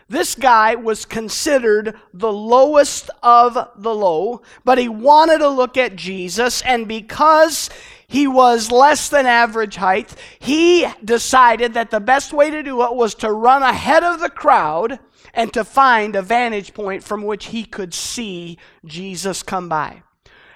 This 0.07 0.35
guy 0.35 0.75
was 0.75 1.05
considered 1.05 1.95
the 2.13 2.31
lowest 2.31 3.09
of 3.23 3.57
the 3.75 3.95
low, 3.95 4.43
but 4.63 4.77
he 4.77 4.87
wanted 4.87 5.39
to 5.39 5.49
look 5.49 5.77
at 5.77 5.95
Jesus, 5.95 6.61
and 6.61 6.87
because 6.87 7.71
he 8.07 8.27
was 8.27 8.69
less 8.69 9.09
than 9.09 9.25
average 9.25 9.77
height, 9.77 10.13
he 10.37 10.85
decided 11.03 11.73
that 11.73 11.89
the 11.89 11.99
best 11.99 12.33
way 12.33 12.51
to 12.51 12.61
do 12.61 12.83
it 12.83 12.93
was 12.93 13.15
to 13.15 13.31
run 13.31 13.63
ahead 13.63 14.03
of 14.03 14.19
the 14.19 14.29
crowd 14.29 14.99
and 15.35 15.53
to 15.53 15.63
find 15.63 16.15
a 16.15 16.21
vantage 16.21 16.73
point 16.73 17.03
from 17.03 17.23
which 17.23 17.47
he 17.47 17.65
could 17.65 17.93
see 17.93 18.57
Jesus 18.85 19.43
come 19.43 19.69
by. 19.69 20.01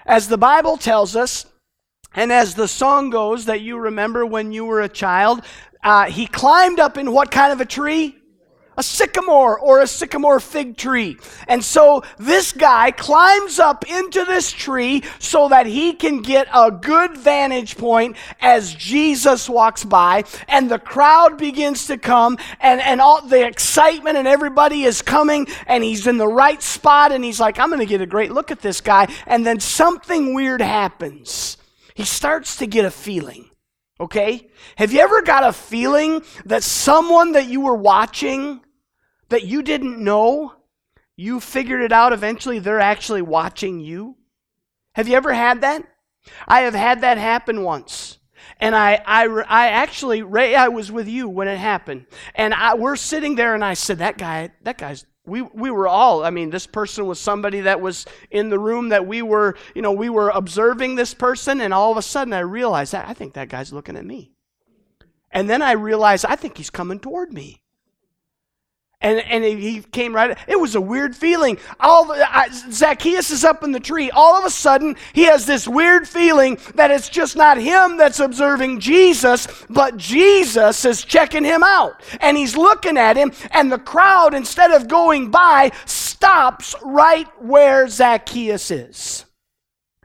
As 0.06 0.26
the 0.26 0.38
Bible 0.38 0.76
tells 0.76 1.14
us, 1.14 1.46
and 2.14 2.32
as 2.32 2.54
the 2.54 2.66
song 2.66 3.10
goes 3.10 3.44
that 3.44 3.60
you 3.60 3.78
remember 3.78 4.26
when 4.26 4.50
you 4.50 4.64
were 4.64 4.80
a 4.80 4.88
child, 4.88 5.42
uh, 5.84 6.06
he 6.06 6.26
climbed 6.26 6.80
up 6.80 6.96
in 6.96 7.12
what 7.12 7.30
kind 7.30 7.52
of 7.52 7.60
a 7.60 7.66
tree? 7.66 8.16
A 8.76 8.82
sycamore 8.82 9.58
or 9.58 9.80
a 9.80 9.86
sycamore 9.86 10.40
fig 10.40 10.76
tree. 10.76 11.18
And 11.48 11.62
so 11.62 12.02
this 12.18 12.52
guy 12.52 12.90
climbs 12.90 13.58
up 13.58 13.84
into 13.88 14.24
this 14.24 14.50
tree 14.52 15.02
so 15.18 15.48
that 15.48 15.66
he 15.66 15.92
can 15.92 16.22
get 16.22 16.48
a 16.52 16.70
good 16.70 17.16
vantage 17.16 17.76
point 17.76 18.16
as 18.40 18.72
Jesus 18.74 19.48
walks 19.48 19.84
by. 19.84 20.24
And 20.48 20.70
the 20.70 20.78
crowd 20.78 21.36
begins 21.36 21.86
to 21.88 21.98
come 21.98 22.38
and, 22.60 22.80
and 22.80 23.00
all 23.00 23.22
the 23.22 23.46
excitement 23.46 24.16
and 24.16 24.26
everybody 24.26 24.84
is 24.84 25.02
coming 25.02 25.46
and 25.66 25.84
he's 25.84 26.06
in 26.06 26.16
the 26.16 26.28
right 26.28 26.62
spot 26.62 27.12
and 27.12 27.24
he's 27.24 27.40
like, 27.40 27.58
I'm 27.58 27.68
going 27.68 27.80
to 27.80 27.86
get 27.86 28.00
a 28.00 28.06
great 28.06 28.32
look 28.32 28.50
at 28.50 28.60
this 28.60 28.80
guy. 28.80 29.12
And 29.26 29.44
then 29.44 29.60
something 29.60 30.34
weird 30.34 30.60
happens. 30.60 31.56
He 31.94 32.04
starts 32.04 32.56
to 32.56 32.66
get 32.66 32.84
a 32.84 32.90
feeling. 32.90 33.49
Okay? 34.00 34.48
Have 34.76 34.92
you 34.92 35.00
ever 35.00 35.20
got 35.22 35.44
a 35.44 35.52
feeling 35.52 36.22
that 36.46 36.62
someone 36.62 37.32
that 37.32 37.48
you 37.48 37.60
were 37.60 37.76
watching 37.76 38.62
that 39.28 39.44
you 39.44 39.62
didn't 39.62 40.02
know, 40.02 40.54
you 41.16 41.38
figured 41.38 41.82
it 41.82 41.92
out 41.92 42.12
eventually, 42.12 42.58
they're 42.58 42.80
actually 42.80 43.22
watching 43.22 43.78
you? 43.78 44.16
Have 44.94 45.06
you 45.06 45.16
ever 45.16 45.34
had 45.34 45.60
that? 45.60 45.84
I 46.48 46.60
have 46.60 46.74
had 46.74 47.02
that 47.02 47.18
happen 47.18 47.62
once. 47.62 48.18
And 48.58 48.74
I, 48.74 49.02
I, 49.06 49.26
I 49.26 49.68
actually, 49.68 50.22
Ray, 50.22 50.54
I 50.54 50.68
was 50.68 50.90
with 50.90 51.08
you 51.08 51.28
when 51.28 51.48
it 51.48 51.58
happened. 51.58 52.06
And 52.34 52.54
I, 52.54 52.74
we're 52.74 52.96
sitting 52.96 53.34
there, 53.34 53.54
and 53.54 53.64
I 53.64 53.74
said, 53.74 53.98
That 53.98 54.18
guy, 54.18 54.50
that 54.62 54.78
guy's 54.78 55.04
we, 55.26 55.42
we 55.42 55.70
were 55.70 55.88
all 55.88 56.24
i 56.24 56.30
mean 56.30 56.50
this 56.50 56.66
person 56.66 57.06
was 57.06 57.20
somebody 57.20 57.60
that 57.60 57.80
was 57.80 58.06
in 58.30 58.50
the 58.50 58.58
room 58.58 58.88
that 58.88 59.06
we 59.06 59.22
were 59.22 59.56
you 59.74 59.82
know 59.82 59.92
we 59.92 60.08
were 60.08 60.30
observing 60.30 60.94
this 60.94 61.14
person 61.14 61.60
and 61.60 61.74
all 61.74 61.90
of 61.90 61.96
a 61.96 62.02
sudden 62.02 62.32
i 62.32 62.40
realized 62.40 62.92
that 62.92 63.08
i 63.08 63.14
think 63.14 63.34
that 63.34 63.48
guy's 63.48 63.72
looking 63.72 63.96
at 63.96 64.04
me. 64.04 64.32
And 65.32 65.48
then 65.48 65.62
i 65.62 65.72
realized 65.72 66.24
i 66.26 66.36
think 66.36 66.56
he's 66.56 66.70
coming 66.70 67.00
toward 67.00 67.32
me 67.32 67.62
and, 69.02 69.20
and 69.20 69.44
he 69.44 69.80
came 69.80 70.14
right. 70.14 70.36
It 70.46 70.60
was 70.60 70.74
a 70.74 70.80
weird 70.80 71.16
feeling. 71.16 71.58
All 71.78 72.12
uh, 72.12 72.48
Zacchaeus 72.70 73.30
is 73.30 73.44
up 73.44 73.64
in 73.64 73.72
the 73.72 73.80
tree. 73.80 74.10
All 74.10 74.36
of 74.36 74.44
a 74.44 74.50
sudden, 74.50 74.96
he 75.14 75.22
has 75.22 75.46
this 75.46 75.66
weird 75.66 76.06
feeling 76.06 76.58
that 76.74 76.90
it's 76.90 77.08
just 77.08 77.34
not 77.34 77.56
him 77.56 77.96
that's 77.96 78.20
observing 78.20 78.80
Jesus, 78.80 79.48
but 79.70 79.96
Jesus 79.96 80.84
is 80.84 81.02
checking 81.02 81.44
him 81.44 81.62
out. 81.62 82.02
And 82.20 82.36
he's 82.36 82.56
looking 82.56 82.98
at 82.98 83.16
him, 83.16 83.32
and 83.52 83.72
the 83.72 83.78
crowd, 83.78 84.34
instead 84.34 84.70
of 84.70 84.86
going 84.86 85.30
by, 85.30 85.72
stops 85.86 86.74
right 86.82 87.26
where 87.42 87.88
Zacchaeus 87.88 88.70
is. 88.70 89.24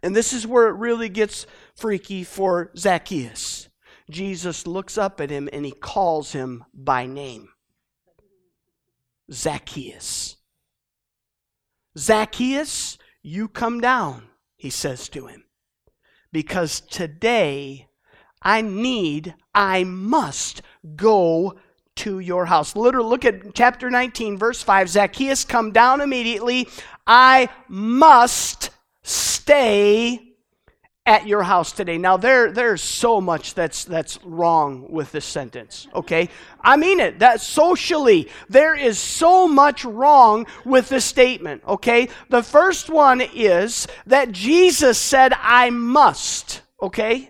And 0.01 0.15
this 0.15 0.31
is 0.31 0.47
where 0.47 0.67
it 0.67 0.75
really 0.75 1.09
gets 1.09 1.45
freaky 1.75 2.23
for 2.23 2.71
Zacchaeus. 2.77 3.67
Jesus 4.09 4.67
looks 4.67 4.97
up 4.97 5.19
at 5.19 5.31
him 5.31 5.49
and 5.51 5.65
he 5.65 5.71
calls 5.71 6.31
him 6.31 6.63
by 6.73 7.07
name. 7.07 7.49
Zacchaeus. 9.31 10.37
Zacchaeus, 11.97 12.97
you 13.23 13.47
come 13.47 13.81
down, 13.81 14.27
he 14.55 14.69
says 14.69 15.09
to 15.09 15.27
him. 15.27 15.43
because 16.31 16.81
today 16.81 17.87
I 18.41 18.61
need, 18.61 19.35
I 19.53 19.85
must 19.85 20.61
go 20.97 21.57
to 21.95 22.19
your 22.19 22.45
house. 22.45 22.75
Literally, 22.75 23.09
look 23.09 23.23
at 23.25 23.55
chapter 23.55 23.89
19, 23.89 24.37
verse 24.37 24.61
5. 24.61 24.89
Zacchaeus, 24.89 25.45
come 25.45 25.71
down 25.71 26.01
immediately. 26.01 26.67
I 27.07 27.49
must 27.69 28.69
stay 29.01 30.34
at 31.05 31.27
your 31.27 31.43
house 31.43 31.71
today. 31.71 31.97
Now 31.97 32.17
there 32.17 32.51
there's 32.51 32.81
so 32.81 33.21
much 33.21 33.53
that's 33.53 33.85
that's 33.85 34.19
wrong 34.23 34.87
with 34.89 35.11
this 35.11 35.25
sentence, 35.25 35.87
okay? 35.93 36.29
I 36.61 36.77
mean 36.77 36.99
it. 36.99 37.19
That 37.19 37.41
socially 37.41 38.29
there 38.49 38.75
is 38.75 38.97
so 38.97 39.47
much 39.47 39.85
wrong 39.85 40.47
with 40.65 40.89
this 40.89 41.05
statement, 41.05 41.63
okay? 41.67 42.09
The 42.29 42.41
first 42.41 42.89
one 42.89 43.21
is 43.21 43.87
that 44.07 44.31
Jesus 44.31 44.97
said 44.97 45.33
I 45.39 45.69
must, 45.69 46.61
okay? 46.81 47.29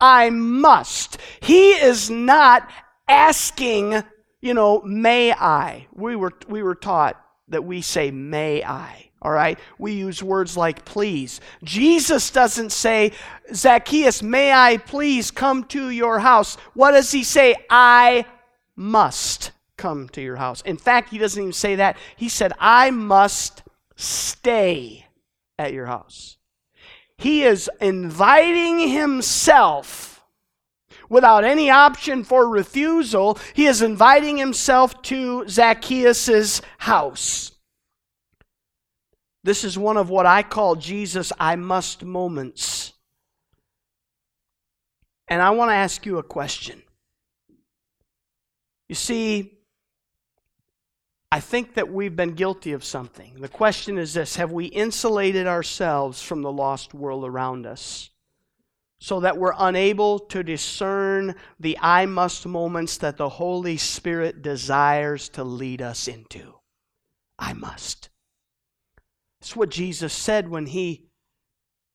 I 0.00 0.30
must. 0.30 1.18
He 1.40 1.70
is 1.70 2.10
not 2.10 2.68
asking, 3.08 4.02
you 4.40 4.54
know, 4.54 4.82
may 4.82 5.32
I. 5.32 5.86
We 5.94 6.16
were 6.16 6.32
we 6.48 6.62
were 6.62 6.74
taught 6.74 7.20
that 7.48 7.64
we 7.64 7.80
say 7.80 8.10
may 8.10 8.64
I. 8.64 9.07
All 9.20 9.32
right? 9.32 9.58
We 9.78 9.92
use 9.92 10.22
words 10.22 10.56
like 10.56 10.84
please. 10.84 11.40
Jesus 11.64 12.30
doesn't 12.30 12.70
say, 12.70 13.12
Zacchaeus, 13.52 14.22
may 14.22 14.52
I 14.52 14.76
please 14.76 15.30
come 15.30 15.64
to 15.64 15.90
your 15.90 16.20
house? 16.20 16.56
What 16.74 16.92
does 16.92 17.10
he 17.10 17.24
say? 17.24 17.56
I 17.68 18.26
must 18.76 19.50
come 19.76 20.08
to 20.10 20.20
your 20.20 20.36
house. 20.36 20.60
In 20.62 20.76
fact, 20.76 21.10
he 21.10 21.18
doesn't 21.18 21.40
even 21.40 21.52
say 21.52 21.76
that. 21.76 21.96
He 22.16 22.28
said, 22.28 22.52
I 22.58 22.90
must 22.90 23.62
stay 23.96 25.06
at 25.58 25.72
your 25.72 25.86
house. 25.86 26.36
He 27.16 27.42
is 27.42 27.68
inviting 27.80 28.88
himself 28.88 30.22
without 31.08 31.42
any 31.42 31.70
option 31.70 32.22
for 32.22 32.48
refusal. 32.48 33.38
He 33.54 33.66
is 33.66 33.82
inviting 33.82 34.36
himself 34.36 35.02
to 35.02 35.48
Zacchaeus' 35.48 36.60
house. 36.78 37.52
This 39.48 39.64
is 39.64 39.78
one 39.78 39.96
of 39.96 40.10
what 40.10 40.26
I 40.26 40.42
call 40.42 40.76
Jesus 40.76 41.32
I 41.40 41.56
must 41.56 42.04
moments. 42.04 42.92
And 45.26 45.40
I 45.40 45.48
want 45.52 45.70
to 45.70 45.74
ask 45.74 46.04
you 46.04 46.18
a 46.18 46.22
question. 46.22 46.82
You 48.90 48.94
see, 48.94 49.60
I 51.32 51.40
think 51.40 51.76
that 51.76 51.90
we've 51.90 52.14
been 52.14 52.34
guilty 52.34 52.72
of 52.72 52.84
something. 52.84 53.40
The 53.40 53.48
question 53.48 53.96
is 53.96 54.12
this 54.12 54.36
Have 54.36 54.52
we 54.52 54.66
insulated 54.66 55.46
ourselves 55.46 56.20
from 56.20 56.42
the 56.42 56.52
lost 56.52 56.92
world 56.92 57.24
around 57.24 57.64
us 57.64 58.10
so 59.00 59.20
that 59.20 59.38
we're 59.38 59.54
unable 59.56 60.18
to 60.18 60.42
discern 60.42 61.34
the 61.58 61.78
I 61.80 62.04
must 62.04 62.44
moments 62.44 62.98
that 62.98 63.16
the 63.16 63.30
Holy 63.30 63.78
Spirit 63.78 64.42
desires 64.42 65.30
to 65.30 65.42
lead 65.42 65.80
us 65.80 66.06
into? 66.06 66.56
I 67.38 67.54
must. 67.54 68.07
That's 69.40 69.56
what 69.56 69.70
Jesus 69.70 70.12
said 70.12 70.48
when 70.48 70.66
he 70.66 71.04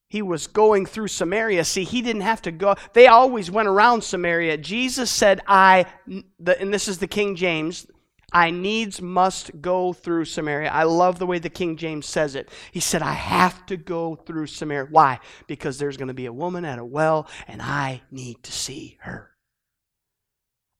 he 0.09 0.21
was 0.21 0.45
going 0.45 0.85
through 0.85 1.07
Samaria. 1.07 1.65
See, 1.65 1.83
he 1.83 2.03
didn't 2.03 2.21
have 2.21 2.43
to 2.43 2.51
go. 2.51 2.75
They 2.93 3.07
always 3.07 3.49
went 3.49 3.67
around 3.67 4.03
Samaria. 4.03 4.57
Jesus 4.57 5.09
said, 5.09 5.41
"I," 5.47 5.85
and 6.07 6.73
this 6.73 6.87
is 6.87 6.99
the 6.99 7.07
King 7.07 7.35
James. 7.35 7.87
I 8.33 8.49
needs 8.49 8.99
must 8.99 9.61
go 9.61 9.93
through 9.93 10.25
Samaria. 10.25 10.69
I 10.71 10.83
love 10.83 11.19
the 11.19 11.27
way 11.27 11.37
the 11.37 11.49
King 11.49 11.77
James 11.77 12.07
says 12.07 12.33
it. 12.35 12.49
He 12.71 12.79
said, 12.79 13.03
I 13.03 13.13
have 13.13 13.63
to 13.67 13.77
go 13.77 14.15
through 14.15 14.47
Samaria. 14.47 14.87
Why? 14.89 15.19
Because 15.45 15.77
there's 15.77 15.97
going 15.97 16.07
to 16.07 16.15
be 16.15 16.25
a 16.25 16.33
woman 16.33 16.65
at 16.65 16.79
a 16.79 16.85
well, 16.85 17.27
and 17.47 17.61
I 17.61 18.01
need 18.09 18.41
to 18.43 18.51
see 18.51 18.97
her. 19.01 19.29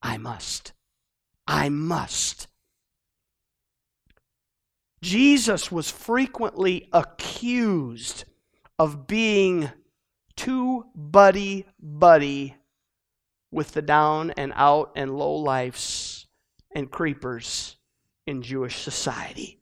I 0.02 0.18
must. 0.18 0.74
I 1.46 1.70
must. 1.70 2.48
Jesus 5.04 5.70
was 5.70 5.92
frequently 5.92 6.88
accused 6.94 8.24
of 8.80 9.06
being 9.06 9.70
too 10.38 10.86
buddy 10.96 11.66
buddy 11.78 12.56
with 13.52 13.74
the 13.74 13.82
down 13.82 14.32
and 14.38 14.54
out 14.56 14.94
and 14.96 15.18
low 15.18 15.36
lifes 15.36 16.26
and 16.74 16.90
creepers 16.90 17.76
in 18.26 18.42
Jewish 18.42 18.78
society. 18.78 19.60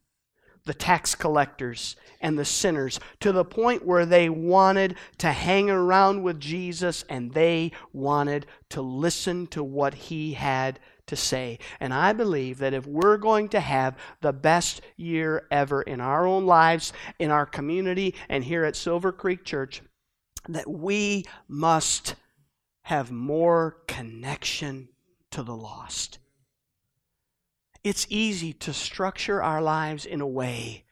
The 0.65 0.75
tax 0.75 1.15
collectors 1.15 1.95
and 2.21 2.37
the 2.37 2.45
sinners, 2.45 2.99
to 3.19 3.31
the 3.31 3.43
point 3.43 3.83
where 3.83 4.05
they 4.05 4.29
wanted 4.29 4.95
to 5.17 5.31
hang 5.31 5.71
around 5.71 6.21
with 6.21 6.39
Jesus 6.39 7.03
and 7.09 7.33
they 7.33 7.71
wanted 7.93 8.45
to 8.69 8.83
listen 8.83 9.47
to 9.47 9.63
what 9.63 9.95
he 9.95 10.33
had 10.33 10.79
to 11.11 11.15
say. 11.17 11.59
And 11.81 11.93
I 11.93 12.13
believe 12.13 12.59
that 12.59 12.73
if 12.73 12.87
we're 12.87 13.17
going 13.17 13.49
to 13.49 13.59
have 13.59 13.97
the 14.21 14.31
best 14.31 14.79
year 14.95 15.45
ever 15.51 15.81
in 15.81 15.99
our 15.99 16.25
own 16.25 16.45
lives, 16.45 16.93
in 17.19 17.31
our 17.31 17.45
community, 17.45 18.15
and 18.29 18.45
here 18.45 18.63
at 18.63 18.77
Silver 18.77 19.11
Creek 19.11 19.43
Church, 19.43 19.81
that 20.47 20.69
we 20.69 21.25
must 21.49 22.15
have 22.83 23.11
more 23.11 23.77
connection 23.87 24.87
to 25.31 25.43
the 25.43 25.55
lost. 25.55 26.17
It's 27.83 28.07
easy 28.09 28.53
to 28.53 28.71
structure 28.71 29.43
our 29.43 29.61
lives 29.61 30.05
in 30.05 30.21
a 30.21 30.27
way. 30.27 30.85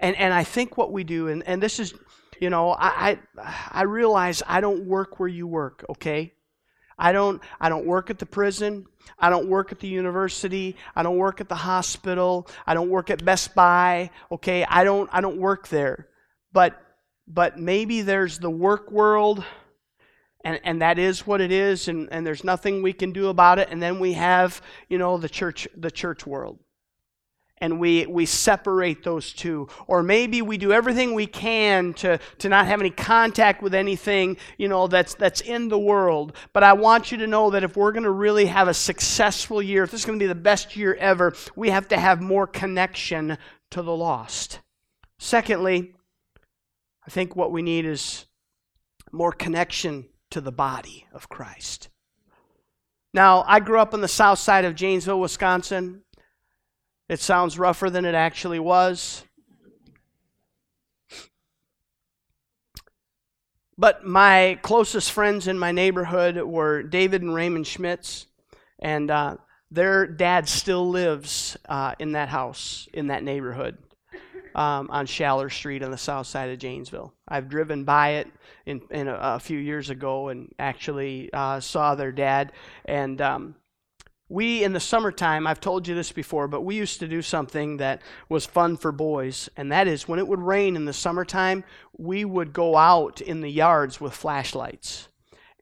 And, 0.00 0.14
and 0.16 0.34
I 0.34 0.44
think 0.44 0.76
what 0.76 0.92
we 0.92 1.02
do, 1.02 1.28
and, 1.28 1.42
and 1.46 1.62
this 1.62 1.80
is, 1.80 1.94
you 2.40 2.50
know, 2.50 2.72
I, 2.72 3.18
I, 3.38 3.54
I 3.70 3.82
realize 3.84 4.42
I 4.46 4.60
don't 4.60 4.84
work 4.84 5.18
where 5.18 5.30
you 5.30 5.46
work, 5.46 5.82
okay? 5.88 6.34
I 6.98 7.12
don't, 7.12 7.42
I 7.60 7.68
don't 7.68 7.86
work 7.86 8.10
at 8.10 8.18
the 8.18 8.26
prison. 8.26 8.86
I 9.18 9.30
don't 9.30 9.48
work 9.48 9.72
at 9.72 9.80
the 9.80 9.88
university. 9.88 10.76
I 10.94 11.02
don't 11.02 11.16
work 11.16 11.40
at 11.40 11.48
the 11.48 11.54
hospital. 11.54 12.48
I 12.66 12.74
don't 12.74 12.90
work 12.90 13.10
at 13.10 13.24
Best 13.24 13.54
Buy. 13.54 14.10
Okay, 14.30 14.64
I 14.64 14.84
don't, 14.84 15.08
I 15.12 15.20
don't 15.20 15.38
work 15.38 15.68
there. 15.68 16.08
But, 16.52 16.80
but 17.26 17.58
maybe 17.58 18.02
there's 18.02 18.38
the 18.38 18.50
work 18.50 18.90
world, 18.90 19.44
and, 20.44 20.60
and 20.64 20.82
that 20.82 20.98
is 20.98 21.26
what 21.26 21.40
it 21.40 21.52
is, 21.52 21.88
and, 21.88 22.08
and 22.12 22.26
there's 22.26 22.44
nothing 22.44 22.82
we 22.82 22.92
can 22.92 23.12
do 23.12 23.28
about 23.28 23.58
it. 23.58 23.68
And 23.70 23.82
then 23.82 24.00
we 24.00 24.12
have, 24.14 24.60
you 24.88 24.98
know, 24.98 25.18
the 25.18 25.28
church, 25.28 25.66
the 25.76 25.90
church 25.90 26.26
world 26.26 26.58
and 27.62 27.78
we, 27.78 28.04
we 28.06 28.26
separate 28.26 29.04
those 29.04 29.32
two. 29.32 29.68
Or 29.86 30.02
maybe 30.02 30.42
we 30.42 30.58
do 30.58 30.72
everything 30.72 31.14
we 31.14 31.28
can 31.28 31.94
to, 31.94 32.18
to 32.38 32.48
not 32.48 32.66
have 32.66 32.80
any 32.80 32.90
contact 32.90 33.62
with 33.62 33.72
anything, 33.72 34.36
you 34.58 34.66
know, 34.66 34.88
that's, 34.88 35.14
that's 35.14 35.40
in 35.42 35.68
the 35.68 35.78
world. 35.78 36.32
But 36.52 36.64
I 36.64 36.72
want 36.72 37.12
you 37.12 37.18
to 37.18 37.26
know 37.28 37.50
that 37.50 37.62
if 37.62 37.76
we're 37.76 37.92
going 37.92 38.02
to 38.02 38.10
really 38.10 38.46
have 38.46 38.66
a 38.66 38.74
successful 38.74 39.62
year, 39.62 39.84
if 39.84 39.92
this 39.92 40.00
is 40.00 40.06
going 40.06 40.18
to 40.18 40.22
be 40.22 40.26
the 40.26 40.34
best 40.34 40.76
year 40.76 40.94
ever, 40.94 41.34
we 41.54 41.70
have 41.70 41.86
to 41.88 41.96
have 41.96 42.20
more 42.20 42.48
connection 42.48 43.38
to 43.70 43.80
the 43.80 43.94
lost. 43.94 44.58
Secondly, 45.18 45.94
I 47.06 47.10
think 47.12 47.36
what 47.36 47.52
we 47.52 47.62
need 47.62 47.86
is 47.86 48.26
more 49.12 49.30
connection 49.30 50.06
to 50.30 50.40
the 50.40 50.50
body 50.50 51.06
of 51.12 51.28
Christ. 51.28 51.90
Now, 53.14 53.44
I 53.46 53.60
grew 53.60 53.78
up 53.78 53.94
on 53.94 54.00
the 54.00 54.08
south 54.08 54.40
side 54.40 54.64
of 54.64 54.74
Janesville, 54.74 55.20
Wisconsin. 55.20 56.02
It 57.12 57.20
sounds 57.20 57.58
rougher 57.58 57.90
than 57.90 58.06
it 58.06 58.14
actually 58.14 58.58
was. 58.58 59.22
But 63.76 64.06
my 64.06 64.58
closest 64.62 65.12
friends 65.12 65.46
in 65.46 65.58
my 65.58 65.72
neighborhood 65.72 66.42
were 66.42 66.82
David 66.82 67.20
and 67.20 67.34
Raymond 67.34 67.66
Schmitz, 67.66 68.28
and 68.78 69.10
uh, 69.10 69.36
their 69.70 70.06
dad 70.06 70.48
still 70.48 70.88
lives 70.88 71.58
uh, 71.68 71.94
in 71.98 72.12
that 72.12 72.30
house, 72.30 72.88
in 72.94 73.08
that 73.08 73.22
neighborhood, 73.22 73.76
um, 74.54 74.88
on 74.90 75.04
Schaller 75.04 75.52
Street 75.52 75.82
on 75.82 75.90
the 75.90 75.98
south 75.98 76.26
side 76.26 76.48
of 76.48 76.58
Janesville. 76.60 77.12
I've 77.28 77.50
driven 77.50 77.84
by 77.84 78.12
it 78.12 78.28
in, 78.64 78.80
in 78.90 79.06
a, 79.08 79.18
a, 79.20 79.38
few 79.38 79.58
years 79.58 79.90
ago 79.90 80.28
and 80.28 80.50
actually 80.58 81.28
uh, 81.34 81.60
saw 81.60 81.94
their 81.94 82.12
dad, 82.12 82.52
and 82.86 83.20
um, 83.20 83.56
we 84.32 84.64
in 84.64 84.72
the 84.72 84.80
summertime 84.80 85.46
i've 85.46 85.60
told 85.60 85.86
you 85.86 85.94
this 85.94 86.10
before 86.10 86.48
but 86.48 86.62
we 86.62 86.74
used 86.74 86.98
to 86.98 87.06
do 87.06 87.20
something 87.20 87.76
that 87.76 88.00
was 88.30 88.46
fun 88.46 88.78
for 88.78 88.90
boys 88.90 89.50
and 89.58 89.70
that 89.70 89.86
is 89.86 90.08
when 90.08 90.18
it 90.18 90.26
would 90.26 90.40
rain 90.40 90.74
in 90.74 90.86
the 90.86 90.92
summertime 90.92 91.62
we 91.98 92.24
would 92.24 92.52
go 92.52 92.76
out 92.76 93.20
in 93.20 93.42
the 93.42 93.50
yards 93.50 94.00
with 94.00 94.14
flashlights 94.14 95.08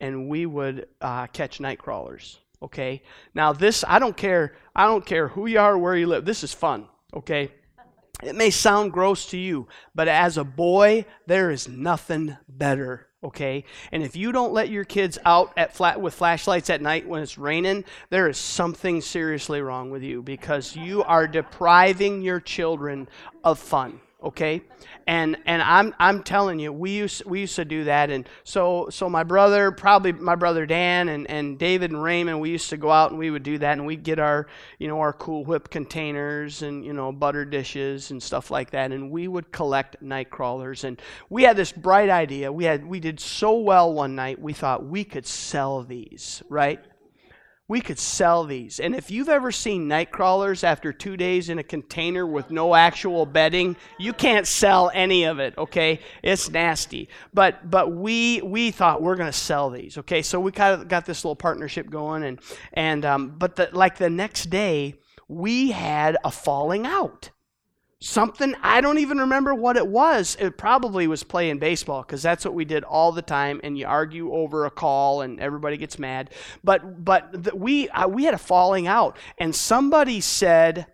and 0.01 0.29
we 0.29 0.47
would 0.47 0.87
uh, 1.01 1.27
catch 1.27 1.61
night 1.61 1.79
crawlers 1.79 2.39
okay? 2.63 3.03
Now 3.35 3.53
this 3.53 3.85
i 3.89 3.99
don't 3.99 4.17
care 4.17 4.55
i 4.77 4.87
don't 4.87 5.05
care 5.05 5.29
who 5.29 5.47
you 5.47 5.59
are 5.59 5.77
where 5.77 5.97
you 5.97 6.07
live 6.07 6.25
this 6.25 6.45
is 6.45 6.55
fun 6.55 6.87
okay? 7.13 7.51
It 8.23 8.37
may 8.37 8.51
sound 8.51 8.93
gross 8.93 9.27
to 9.31 9.37
you 9.37 9.67
but 9.97 10.07
as 10.07 10.37
a 10.37 10.45
boy 10.45 11.07
there 11.27 11.51
is 11.51 11.67
nothing 11.69 12.37
better 12.49 13.10
okay? 13.23 13.65
And 13.93 14.03
if 14.03 14.17
you 14.17 14.33
don't 14.33 14.53
let 14.53 14.71
your 14.71 14.85
kids 14.85 15.19
out 15.25 15.53
at 15.57 15.75
flat 15.75 16.01
with 16.01 16.15
flashlights 16.15 16.71
at 16.71 16.81
night 16.81 17.07
when 17.07 17.23
it's 17.23 17.39
raining, 17.39 17.85
there 18.09 18.29
is 18.29 18.39
something 18.39 19.01
seriously 19.01 19.61
wrong 19.61 19.91
with 19.91 20.03
you 20.03 20.23
because 20.23 20.75
you 20.77 21.03
are 21.05 21.27
depriving 21.27 22.23
your 22.23 22.41
children 22.41 23.09
of 23.45 23.59
fun. 23.59 24.01
Okay? 24.23 24.63
And 25.07 25.37
and 25.47 25.63
I'm 25.63 25.95
I'm 25.99 26.23
telling 26.23 26.59
you, 26.59 26.73
we 26.73 26.91
used 26.91 27.25
we 27.25 27.41
used 27.41 27.57
to 27.57 27.65
do 27.65 27.85
that, 27.85 28.11
and 28.11 28.29
so 28.45 28.89
so 28.91 29.09
my 29.09 29.23
brother, 29.23 29.73
probably 29.73 30.13
my 30.13 30.35
brother 30.35 30.67
Dan 30.67 31.09
and, 31.09 31.29
and 31.29 31.59
David 31.59 31.91
and 31.91 32.03
Raymond, 32.03 32.41
we 32.41 32.51
used 32.51 32.71
to 32.71 32.77
go 32.77 32.91
out 32.91 33.11
and 33.11 33.19
we 33.19 33.31
would 33.31 33.43
do 33.43 33.59
that, 33.59 33.73
and 33.73 33.87
we'd 33.87 34.03
get 34.03 34.19
our 34.19 34.47
you 34.79 34.89
know 34.89 35.01
our 35.01 35.13
Cool 35.13 35.45
Whip 35.45 35.71
containers 35.71 36.63
and 36.63 36.85
you 36.85 36.93
know 36.93 37.13
butter 37.13 37.45
dishes 37.45 38.11
and 38.11 38.23
stuff 38.23 38.51
like 38.51 38.71
that, 38.71 38.93
and 38.93 39.11
we 39.11 39.27
would 39.27 39.51
collect 39.53 40.01
night 40.03 40.31
crawlers, 40.31 40.85
and 40.85 41.01
we 41.29 41.43
had 41.43 41.57
this 41.57 41.73
bright 41.73 42.11
idea. 42.11 42.53
We 42.53 42.65
had 42.65 42.87
we 42.87 43.01
did 43.01 43.21
so 43.21 43.59
well 43.59 43.93
one 43.93 44.15
night, 44.15 44.41
we 44.41 44.53
thought 44.53 44.85
we 44.85 45.05
could 45.05 45.27
sell 45.27 45.83
these, 45.83 46.43
right? 46.49 46.81
We 47.71 47.81
could 47.81 48.01
sell 48.01 48.43
these. 48.43 48.81
And 48.81 48.97
if 48.97 49.13
you've 49.13 49.29
ever 49.29 49.53
seen 49.53 49.87
night 49.87 50.11
crawlers 50.11 50.65
after 50.65 50.93
two 50.93 51.17
days 51.17 51.49
in 51.51 51.61
a 51.61 51.63
container 51.63 52.27
with 52.27 52.51
no 52.51 52.75
actual 52.75 53.25
bedding, 53.25 53.77
you 53.97 54.13
can't 54.13 54.45
sell 54.45 54.91
any 54.93 55.23
of 55.23 55.39
it. 55.39 55.57
Okay, 55.57 56.01
it's 56.21 56.51
nasty. 56.51 57.09
But 57.33 57.71
but 57.71 57.93
we 57.93 58.43
we 58.43 58.73
thought 58.73 59.03
we're 59.03 59.15
to 59.31 59.33
sell 59.33 59.71
these. 59.71 59.99
Okay, 59.99 60.21
so 60.21 60.41
we 60.41 60.51
kind 60.51 60.83
of 60.83 60.89
got 60.89 61.07
this 61.07 61.25
little 61.25 61.37
partnership 61.37 61.89
going, 61.89 62.25
and 62.25 62.41
and 62.73 63.05
um, 63.05 63.37
but 63.39 63.55
the, 63.55 63.69
like 63.73 63.99
the 63.99 64.11
next 64.11 64.51
day 64.51 64.97
we 65.29 65.71
had 65.71 66.17
a 66.25 66.33
falling 66.33 66.87
out 66.87 67.31
something 68.01 68.55
i 68.63 68.81
don't 68.81 68.99
even 68.99 69.19
remember 69.19 69.55
what 69.55 69.77
it 69.77 69.87
was. 69.87 70.37
It 70.41 70.57
probably 70.57 71.07
was 71.07 71.23
playing 71.23 71.59
baseball 71.59 72.03
because 72.03 72.23
that's 72.23 72.45
what 72.45 72.55
we 72.55 72.65
did 72.65 72.83
all 72.85 73.13
the 73.13 73.23
time 73.23 73.61
and 73.63 73.77
you 73.77 73.87
argue 73.87 74.33
over 74.33 74.65
a 74.65 74.71
call 74.71 75.21
and 75.23 75.39
everybody 75.39 75.77
gets 75.77 75.99
mad. 75.99 76.31
But 76.65 77.05
but 77.05 77.45
the, 77.45 77.55
we 77.55 77.89
uh, 77.91 78.09
we 78.09 78.25
had 78.25 78.35
a 78.35 78.39
falling 78.39 78.87
out 78.87 79.17
and 79.39 79.55
somebody 79.55 80.21
said 80.21 80.87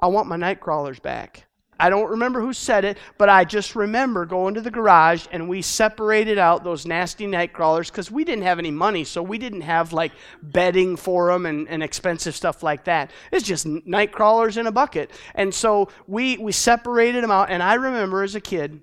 i 0.00 0.06
want 0.06 0.28
my 0.28 0.36
night 0.36 0.60
crawlers 0.60 1.00
back 1.00 1.46
I 1.84 1.90
don't 1.90 2.12
remember 2.12 2.40
who 2.40 2.54
said 2.54 2.86
it, 2.86 2.96
but 3.18 3.28
I 3.28 3.44
just 3.44 3.76
remember 3.76 4.24
going 4.24 4.54
to 4.54 4.62
the 4.62 4.70
garage 4.70 5.26
and 5.30 5.50
we 5.50 5.60
separated 5.60 6.38
out 6.38 6.64
those 6.64 6.86
nasty 6.86 7.26
night 7.26 7.52
crawlers 7.52 7.90
because 7.90 8.10
we 8.10 8.24
didn't 8.24 8.44
have 8.44 8.58
any 8.58 8.70
money, 8.70 9.04
so 9.04 9.22
we 9.22 9.36
didn't 9.36 9.60
have 9.60 9.92
like 9.92 10.12
bedding 10.42 10.96
for 10.96 11.30
them 11.30 11.44
and, 11.44 11.68
and 11.68 11.82
expensive 11.82 12.34
stuff 12.34 12.62
like 12.62 12.84
that. 12.84 13.10
It's 13.30 13.46
just 13.46 13.66
night 13.66 14.12
crawlers 14.12 14.56
in 14.56 14.66
a 14.66 14.72
bucket. 14.72 15.10
And 15.34 15.52
so 15.54 15.90
we, 16.06 16.38
we 16.38 16.52
separated 16.52 17.22
them 17.22 17.30
out, 17.30 17.50
and 17.50 17.62
I 17.62 17.74
remember 17.74 18.22
as 18.22 18.34
a 18.34 18.40
kid, 18.40 18.80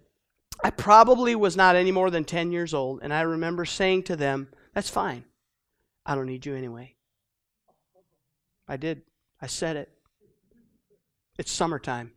I 0.63 0.69
probably 0.69 1.33
was 1.33 1.57
not 1.57 1.75
any 1.75 1.91
more 1.91 2.11
than 2.11 2.23
10 2.23 2.51
years 2.51 2.71
old, 2.71 2.99
and 3.01 3.11
I 3.11 3.21
remember 3.21 3.65
saying 3.65 4.03
to 4.03 4.15
them, 4.15 4.47
That's 4.75 4.91
fine. 4.91 5.25
I 6.05 6.13
don't 6.13 6.27
need 6.27 6.45
you 6.45 6.55
anyway. 6.55 6.93
I 8.67 8.77
did. 8.77 9.01
I 9.41 9.47
said 9.47 9.75
it. 9.75 9.89
It's 11.39 11.51
summertime. 11.51 12.11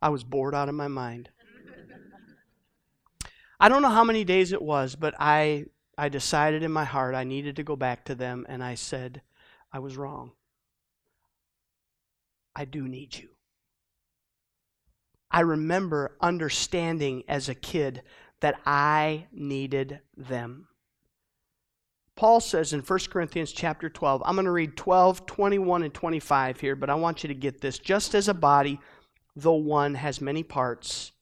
I 0.00 0.08
was 0.08 0.24
bored 0.24 0.54
out 0.54 0.68
of 0.68 0.74
my 0.74 0.88
mind. 0.88 1.30
I 3.58 3.68
don't 3.68 3.82
know 3.82 3.88
how 3.88 4.04
many 4.04 4.24
days 4.24 4.52
it 4.52 4.60
was, 4.60 4.94
but 4.94 5.14
I, 5.18 5.64
I 5.96 6.08
decided 6.08 6.62
in 6.62 6.72
my 6.72 6.84
heart 6.84 7.14
I 7.14 7.24
needed 7.24 7.56
to 7.56 7.62
go 7.62 7.76
back 7.76 8.04
to 8.06 8.14
them, 8.14 8.44
and 8.48 8.62
I 8.62 8.74
said, 8.74 9.22
I 9.72 9.78
was 9.78 9.96
wrong. 9.96 10.32
I 12.54 12.64
do 12.64 12.86
need 12.86 13.16
you. 13.16 13.28
I 15.30 15.40
remember 15.40 16.16
understanding 16.20 17.24
as 17.28 17.48
a 17.48 17.54
kid 17.54 18.02
that 18.40 18.60
I 18.64 19.26
needed 19.32 20.00
them. 20.16 20.68
Paul 22.14 22.40
says 22.40 22.72
in 22.72 22.80
1 22.80 22.98
Corinthians 23.10 23.52
chapter 23.52 23.90
12, 23.90 24.22
I'm 24.24 24.36
going 24.36 24.46
to 24.46 24.50
read 24.50 24.76
12, 24.76 25.26
21, 25.26 25.82
and 25.82 25.92
25 25.92 26.60
here, 26.60 26.74
but 26.74 26.88
I 26.88 26.94
want 26.94 27.22
you 27.22 27.28
to 27.28 27.34
get 27.34 27.60
this. 27.60 27.78
Just 27.78 28.14
as 28.14 28.28
a 28.28 28.34
body 28.34 28.80
though 29.36 29.52
one 29.52 29.94
has 29.94 30.20
many 30.20 30.42
parts, 30.42 31.12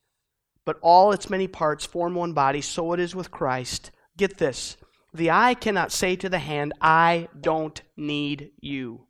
but 0.64 0.79
all 0.81 1.12
its 1.12 1.29
many 1.29 1.48
parts 1.48 1.85
form 1.85 2.14
one 2.14 2.33
body, 2.33 2.61
so 2.61 2.92
it 2.92 3.00
is 3.00 3.14
with 3.14 3.31
Christ. 3.31 3.90
Get 4.16 4.38
this 4.38 4.77
the 5.14 5.31
eye 5.31 5.55
cannot 5.55 5.92
say 5.92 6.16
to 6.16 6.29
the 6.29 6.40
hand, 6.40 6.72
I 6.81 7.29
don't 7.40 7.81
need 7.96 8.50
you. 8.61 9.07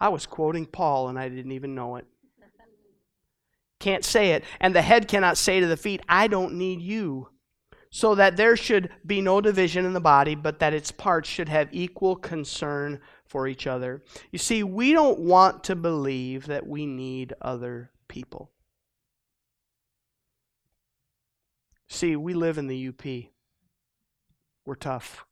I 0.00 0.08
was 0.08 0.26
quoting 0.26 0.66
Paul 0.66 1.08
and 1.08 1.18
I 1.18 1.28
didn't 1.28 1.52
even 1.52 1.74
know 1.74 1.96
it. 1.96 2.06
Can't 3.78 4.04
say 4.04 4.32
it. 4.32 4.44
And 4.58 4.74
the 4.74 4.82
head 4.82 5.06
cannot 5.06 5.36
say 5.36 5.60
to 5.60 5.66
the 5.66 5.76
feet, 5.76 6.00
I 6.08 6.28
don't 6.28 6.54
need 6.54 6.80
you. 6.80 7.28
So 7.90 8.14
that 8.14 8.38
there 8.38 8.56
should 8.56 8.88
be 9.04 9.20
no 9.20 9.42
division 9.42 9.84
in 9.84 9.92
the 9.92 10.00
body, 10.00 10.34
but 10.34 10.60
that 10.60 10.72
its 10.72 10.90
parts 10.90 11.28
should 11.28 11.50
have 11.50 11.68
equal 11.72 12.16
concern 12.16 13.00
for 13.32 13.48
each 13.48 13.66
other. 13.66 14.02
You 14.30 14.38
see, 14.38 14.62
we 14.62 14.92
don't 14.92 15.20
want 15.20 15.64
to 15.64 15.74
believe 15.74 16.46
that 16.46 16.66
we 16.66 16.84
need 16.84 17.32
other 17.40 17.90
people. 18.06 18.52
See, 21.88 22.14
we 22.14 22.34
live 22.34 22.58
in 22.58 22.66
the 22.66 22.88
UP. 22.88 23.30
We're 24.66 24.74
tough. 24.74 25.24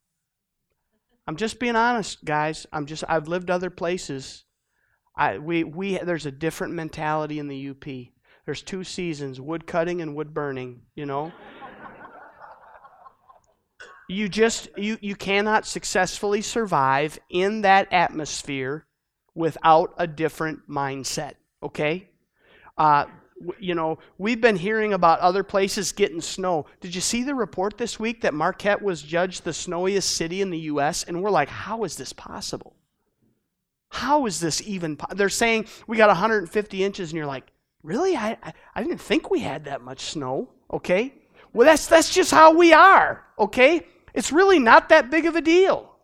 I'm 1.27 1.35
just 1.35 1.59
being 1.59 1.75
honest, 1.75 2.25
guys. 2.25 2.65
I'm 2.73 2.87
just 2.87 3.03
I've 3.07 3.27
lived 3.27 3.51
other 3.51 3.69
places. 3.69 4.45
I 5.15 5.37
we 5.37 5.63
we 5.63 5.99
there's 5.99 6.25
a 6.25 6.31
different 6.31 6.73
mentality 6.73 7.37
in 7.37 7.47
the 7.47 7.69
UP. 7.69 7.85
There's 8.45 8.63
two 8.63 8.83
seasons, 8.83 9.39
wood 9.39 9.67
cutting 9.67 10.01
and 10.01 10.15
wood 10.15 10.33
burning, 10.33 10.81
you 10.95 11.05
know? 11.05 11.31
You 14.11 14.29
just 14.29 14.69
you, 14.77 14.97
you 15.01 15.15
cannot 15.15 15.65
successfully 15.65 16.41
survive 16.41 17.19
in 17.29 17.61
that 17.61 17.91
atmosphere 17.91 18.85
without 19.33 19.93
a 19.97 20.07
different 20.07 20.69
mindset 20.69 21.33
okay? 21.63 22.07
Uh, 22.77 23.05
you 23.59 23.73
know 23.73 23.97
we've 24.17 24.41
been 24.41 24.55
hearing 24.55 24.93
about 24.93 25.19
other 25.19 25.43
places 25.43 25.91
getting 25.91 26.21
snow. 26.21 26.65
Did 26.79 26.93
you 26.93 27.01
see 27.01 27.23
the 27.23 27.33
report 27.33 27.77
this 27.77 27.99
week 27.99 28.21
that 28.21 28.33
marquette 28.33 28.81
was 28.81 29.01
judged 29.01 29.43
the 29.43 29.53
snowiest 29.53 30.15
city 30.15 30.41
in 30.41 30.51
the 30.51 30.59
us 30.59 31.03
and 31.03 31.23
we're 31.23 31.31
like 31.31 31.49
how 31.49 31.83
is 31.83 31.95
this 31.95 32.13
possible? 32.13 32.75
How 33.89 34.25
is 34.25 34.39
this 34.39 34.61
even 34.61 34.95
po-? 34.95 35.13
they're 35.15 35.29
saying 35.29 35.65
we 35.87 35.97
got 35.97 36.09
150 36.09 36.83
inches 36.83 37.11
and 37.11 37.17
you're 37.17 37.25
like 37.25 37.51
really? 37.83 38.15
I, 38.15 38.37
I, 38.43 38.53
I 38.75 38.83
didn't 38.83 39.01
think 39.01 39.31
we 39.31 39.39
had 39.39 39.65
that 39.65 39.81
much 39.81 40.01
snow 40.01 40.49
okay? 40.71 41.13
Well 41.53 41.65
that's 41.65 41.87
that's 41.87 42.13
just 42.13 42.31
how 42.31 42.53
we 42.53 42.73
are 42.73 43.23
okay 43.39 43.85
it's 44.13 44.31
really 44.31 44.59
not 44.59 44.89
that 44.89 45.09
big 45.09 45.25
of 45.25 45.35
a 45.35 45.41
deal. 45.41 45.95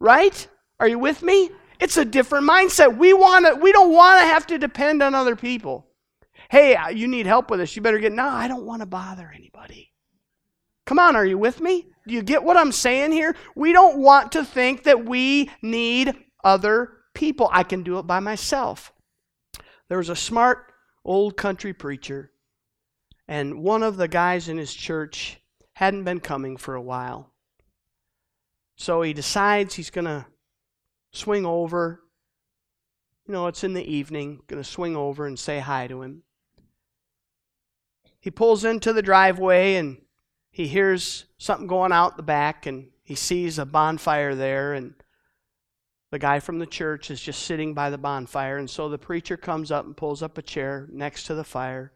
Right? 0.00 0.46
Are 0.80 0.88
you 0.88 0.98
with 0.98 1.22
me? 1.22 1.50
It's 1.80 1.96
a 1.96 2.04
different 2.04 2.48
mindset. 2.48 2.96
We 2.96 3.12
want 3.12 3.46
to 3.46 3.54
we 3.54 3.72
don't 3.72 3.92
want 3.92 4.20
to 4.20 4.26
have 4.26 4.46
to 4.48 4.58
depend 4.58 5.02
on 5.02 5.14
other 5.14 5.36
people. 5.36 5.86
Hey, 6.50 6.76
uh, 6.76 6.88
you 6.88 7.08
need 7.08 7.26
help 7.26 7.50
with 7.50 7.60
this. 7.60 7.74
You 7.74 7.82
better 7.82 7.98
get 7.98 8.12
No, 8.12 8.28
I 8.28 8.48
don't 8.48 8.64
want 8.64 8.80
to 8.82 8.86
bother 8.86 9.32
anybody. 9.34 9.92
Come 10.86 10.98
on, 10.98 11.16
are 11.16 11.24
you 11.24 11.38
with 11.38 11.60
me? 11.60 11.86
Do 12.06 12.14
you 12.14 12.22
get 12.22 12.44
what 12.44 12.56
I'm 12.56 12.72
saying 12.72 13.12
here? 13.12 13.34
We 13.54 13.72
don't 13.72 13.98
want 13.98 14.32
to 14.32 14.44
think 14.44 14.84
that 14.84 15.06
we 15.06 15.50
need 15.62 16.14
other 16.42 16.92
people. 17.14 17.48
I 17.50 17.62
can 17.62 17.82
do 17.82 17.98
it 17.98 18.06
by 18.06 18.20
myself. 18.20 18.92
There 19.88 19.98
was 19.98 20.10
a 20.10 20.16
smart 20.16 20.72
old 21.04 21.36
country 21.36 21.72
preacher, 21.72 22.32
and 23.26 23.62
one 23.62 23.82
of 23.82 23.96
the 23.96 24.08
guys 24.08 24.48
in 24.48 24.58
his 24.58 24.74
church 24.74 25.38
hadn't 25.72 26.04
been 26.04 26.20
coming 26.20 26.56
for 26.56 26.74
a 26.74 26.82
while. 26.82 27.33
So 28.76 29.02
he 29.02 29.12
decides 29.12 29.74
he's 29.74 29.90
going 29.90 30.06
to 30.06 30.26
swing 31.12 31.46
over. 31.46 32.02
You 33.26 33.32
know, 33.32 33.46
it's 33.46 33.64
in 33.64 33.74
the 33.74 33.84
evening, 33.84 34.42
going 34.46 34.62
to 34.62 34.68
swing 34.68 34.96
over 34.96 35.26
and 35.26 35.38
say 35.38 35.60
hi 35.60 35.86
to 35.86 36.02
him. 36.02 36.22
He 38.20 38.30
pulls 38.30 38.64
into 38.64 38.92
the 38.92 39.02
driveway 39.02 39.76
and 39.76 39.98
he 40.50 40.66
hears 40.66 41.26
something 41.36 41.66
going 41.66 41.92
out 41.92 42.16
the 42.16 42.22
back 42.22 42.64
and 42.66 42.88
he 43.02 43.14
sees 43.14 43.58
a 43.58 43.66
bonfire 43.66 44.34
there 44.34 44.72
and 44.72 44.94
the 46.10 46.18
guy 46.18 46.40
from 46.40 46.58
the 46.58 46.66
church 46.66 47.10
is 47.10 47.20
just 47.20 47.42
sitting 47.42 47.74
by 47.74 47.90
the 47.90 47.98
bonfire 47.98 48.56
and 48.56 48.70
so 48.70 48.88
the 48.88 48.96
preacher 48.96 49.36
comes 49.36 49.70
up 49.70 49.84
and 49.84 49.96
pulls 49.96 50.22
up 50.22 50.38
a 50.38 50.42
chair 50.42 50.88
next 50.90 51.24
to 51.24 51.34
the 51.34 51.44
fire 51.44 51.92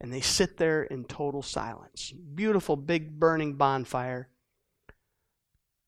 and 0.00 0.12
they 0.12 0.20
sit 0.20 0.56
there 0.58 0.82
in 0.82 1.04
total 1.04 1.42
silence. 1.42 2.12
Beautiful 2.34 2.76
big 2.76 3.18
burning 3.18 3.54
bonfire. 3.54 4.28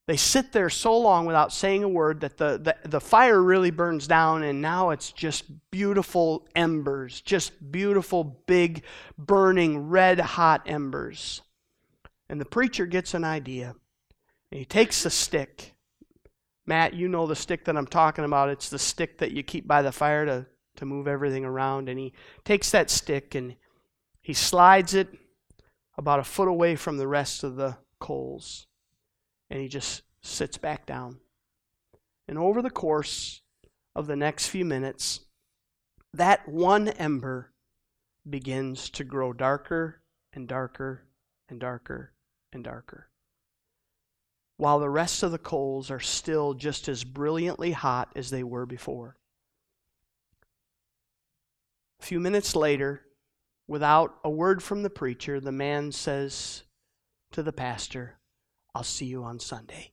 They 0.08 0.16
sit 0.16 0.52
there 0.52 0.70
so 0.70 0.96
long 0.96 1.26
without 1.26 1.52
saying 1.52 1.84
a 1.84 1.88
word 1.88 2.20
that 2.20 2.38
the, 2.38 2.56
the, 2.56 2.88
the 2.88 3.00
fire 3.00 3.42
really 3.42 3.70
burns 3.70 4.06
down, 4.06 4.42
and 4.42 4.62
now 4.62 4.88
it's 4.88 5.12
just 5.12 5.44
beautiful 5.70 6.48
embers, 6.56 7.20
just 7.20 7.70
beautiful, 7.70 8.24
big, 8.46 8.84
burning, 9.18 9.90
red 9.90 10.18
hot 10.18 10.62
embers. 10.64 11.42
And 12.30 12.40
the 12.40 12.46
preacher 12.46 12.86
gets 12.86 13.12
an 13.12 13.22
idea. 13.22 13.74
And 14.50 14.58
he 14.58 14.64
takes 14.64 15.02
the 15.02 15.10
stick. 15.10 15.74
Matt, 16.66 16.94
you 16.94 17.06
know 17.06 17.26
the 17.26 17.36
stick 17.36 17.66
that 17.66 17.76
I'm 17.76 17.86
talking 17.86 18.24
about. 18.24 18.48
It's 18.48 18.70
the 18.70 18.78
stick 18.78 19.18
that 19.18 19.32
you 19.32 19.42
keep 19.42 19.68
by 19.68 19.82
the 19.82 19.92
fire 19.92 20.24
to, 20.24 20.46
to 20.76 20.86
move 20.86 21.06
everything 21.06 21.44
around. 21.44 21.90
And 21.90 21.98
he 21.98 22.14
takes 22.46 22.70
that 22.70 22.88
stick 22.88 23.34
and 23.34 23.56
he 24.22 24.32
slides 24.32 24.94
it 24.94 25.08
about 25.98 26.18
a 26.18 26.24
foot 26.24 26.48
away 26.48 26.76
from 26.76 26.96
the 26.96 27.06
rest 27.06 27.44
of 27.44 27.56
the 27.56 27.76
coals 28.00 28.68
and 29.50 29.60
he 29.60 29.68
just 29.68 30.02
sits 30.22 30.58
back 30.58 30.86
down. 30.86 31.18
And 32.26 32.38
over 32.38 32.60
the 32.60 32.70
course 32.70 33.42
of 33.94 34.06
the 34.06 34.16
next 34.16 34.48
few 34.48 34.64
minutes, 34.64 35.20
that 36.12 36.48
one 36.48 36.88
ember 36.88 37.52
begins 38.28 38.90
to 38.90 39.04
grow 39.04 39.32
darker 39.32 40.02
and 40.32 40.46
darker 40.46 41.04
and 41.48 41.58
darker 41.58 42.12
and 42.52 42.62
darker. 42.62 43.08
While 44.56 44.80
the 44.80 44.90
rest 44.90 45.22
of 45.22 45.30
the 45.30 45.38
coals 45.38 45.90
are 45.90 46.00
still 46.00 46.54
just 46.54 46.88
as 46.88 47.04
brilliantly 47.04 47.72
hot 47.72 48.10
as 48.16 48.30
they 48.30 48.42
were 48.42 48.66
before. 48.66 49.16
A 52.00 52.04
few 52.04 52.20
minutes 52.20 52.54
later, 52.54 53.02
without 53.66 54.18
a 54.24 54.30
word 54.30 54.62
from 54.62 54.82
the 54.82 54.90
preacher, 54.90 55.40
the 55.40 55.52
man 55.52 55.92
says 55.92 56.64
to 57.32 57.42
the 57.42 57.52
pastor, 57.52 58.17
I'll 58.74 58.84
see 58.84 59.06
you 59.06 59.24
on 59.24 59.40
Sunday. 59.40 59.92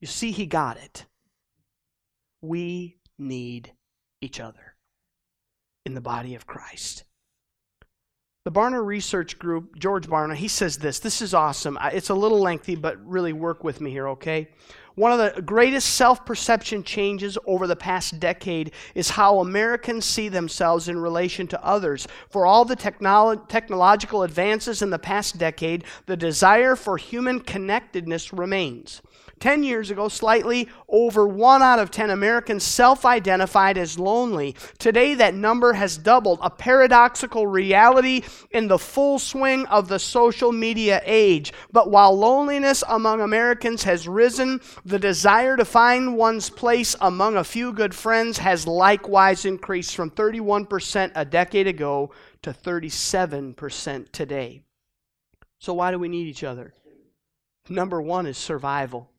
You 0.00 0.06
see, 0.06 0.32
he 0.32 0.46
got 0.46 0.76
it. 0.76 1.06
We 2.42 2.98
need 3.18 3.72
each 4.20 4.38
other 4.40 4.76
in 5.86 5.94
the 5.94 6.00
body 6.00 6.34
of 6.34 6.46
Christ. 6.46 7.04
The 8.44 8.52
Barna 8.52 8.84
Research 8.84 9.38
Group, 9.38 9.78
George 9.78 10.06
Barna, 10.06 10.34
he 10.34 10.48
says 10.48 10.76
this. 10.76 10.98
This 10.98 11.22
is 11.22 11.32
awesome. 11.32 11.78
It's 11.82 12.10
a 12.10 12.14
little 12.14 12.40
lengthy, 12.40 12.74
but 12.74 13.02
really 13.06 13.32
work 13.32 13.64
with 13.64 13.80
me 13.80 13.90
here, 13.90 14.08
okay? 14.08 14.50
One 14.96 15.10
of 15.10 15.18
the 15.18 15.42
greatest 15.42 15.96
self 15.96 16.24
perception 16.24 16.84
changes 16.84 17.36
over 17.46 17.66
the 17.66 17.74
past 17.74 18.20
decade 18.20 18.72
is 18.94 19.10
how 19.10 19.40
Americans 19.40 20.04
see 20.04 20.28
themselves 20.28 20.88
in 20.88 20.98
relation 20.98 21.48
to 21.48 21.64
others. 21.64 22.06
For 22.30 22.46
all 22.46 22.64
the 22.64 22.76
technolo- 22.76 23.48
technological 23.48 24.22
advances 24.22 24.82
in 24.82 24.90
the 24.90 24.98
past 24.98 25.36
decade, 25.36 25.82
the 26.06 26.16
desire 26.16 26.76
for 26.76 26.96
human 26.96 27.40
connectedness 27.40 28.32
remains. 28.32 29.02
10 29.40 29.62
years 29.62 29.90
ago, 29.90 30.08
slightly 30.08 30.68
over 30.88 31.26
one 31.26 31.62
out 31.62 31.78
of 31.78 31.90
10 31.90 32.10
Americans 32.10 32.64
self 32.64 33.04
identified 33.04 33.76
as 33.76 33.98
lonely. 33.98 34.54
Today, 34.78 35.14
that 35.14 35.34
number 35.34 35.72
has 35.72 35.98
doubled, 35.98 36.38
a 36.42 36.50
paradoxical 36.50 37.46
reality 37.46 38.22
in 38.50 38.68
the 38.68 38.78
full 38.78 39.18
swing 39.18 39.66
of 39.66 39.88
the 39.88 39.98
social 39.98 40.52
media 40.52 41.02
age. 41.04 41.52
But 41.72 41.90
while 41.90 42.16
loneliness 42.16 42.84
among 42.88 43.20
Americans 43.20 43.82
has 43.84 44.08
risen, 44.08 44.60
the 44.84 44.98
desire 44.98 45.56
to 45.56 45.64
find 45.64 46.16
one's 46.16 46.50
place 46.50 46.96
among 47.00 47.36
a 47.36 47.44
few 47.44 47.72
good 47.72 47.94
friends 47.94 48.38
has 48.38 48.66
likewise 48.66 49.44
increased 49.44 49.94
from 49.96 50.10
31% 50.10 51.12
a 51.14 51.24
decade 51.24 51.66
ago 51.66 52.10
to 52.42 52.52
37% 52.52 54.12
today. 54.12 54.62
So, 55.58 55.72
why 55.74 55.90
do 55.90 55.98
we 55.98 56.08
need 56.08 56.26
each 56.26 56.44
other? 56.44 56.74
Number 57.70 58.02
one 58.02 58.26
is 58.26 58.36
survival 58.36 59.10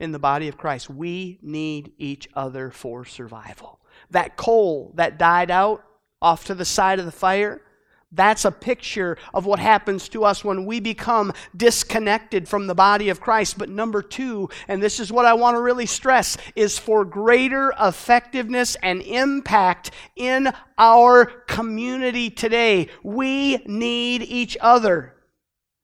in 0.00 0.12
the 0.12 0.18
body 0.18 0.48
of 0.48 0.56
Christ. 0.56 0.88
We 0.88 1.38
need 1.42 1.92
each 1.98 2.28
other 2.34 2.70
for 2.70 3.04
survival. 3.04 3.80
That 4.10 4.36
coal 4.36 4.92
that 4.94 5.18
died 5.18 5.50
out 5.50 5.84
off 6.20 6.44
to 6.46 6.54
the 6.54 6.64
side 6.64 6.98
of 6.98 7.04
the 7.04 7.12
fire, 7.12 7.62
that's 8.10 8.46
a 8.46 8.50
picture 8.50 9.18
of 9.34 9.44
what 9.44 9.58
happens 9.58 10.08
to 10.08 10.24
us 10.24 10.42
when 10.42 10.64
we 10.64 10.80
become 10.80 11.32
disconnected 11.54 12.48
from 12.48 12.66
the 12.66 12.74
body 12.74 13.10
of 13.10 13.20
Christ. 13.20 13.58
But 13.58 13.68
number 13.68 14.00
two, 14.00 14.48
and 14.66 14.82
this 14.82 14.98
is 14.98 15.12
what 15.12 15.26
I 15.26 15.34
want 15.34 15.56
to 15.56 15.60
really 15.60 15.84
stress, 15.84 16.38
is 16.56 16.78
for 16.78 17.04
greater 17.04 17.72
effectiveness 17.78 18.76
and 18.82 19.02
impact 19.02 19.90
in 20.16 20.50
our 20.78 21.26
community 21.26 22.30
today. 22.30 22.88
We 23.02 23.58
need 23.66 24.22
each 24.22 24.56
other. 24.60 25.14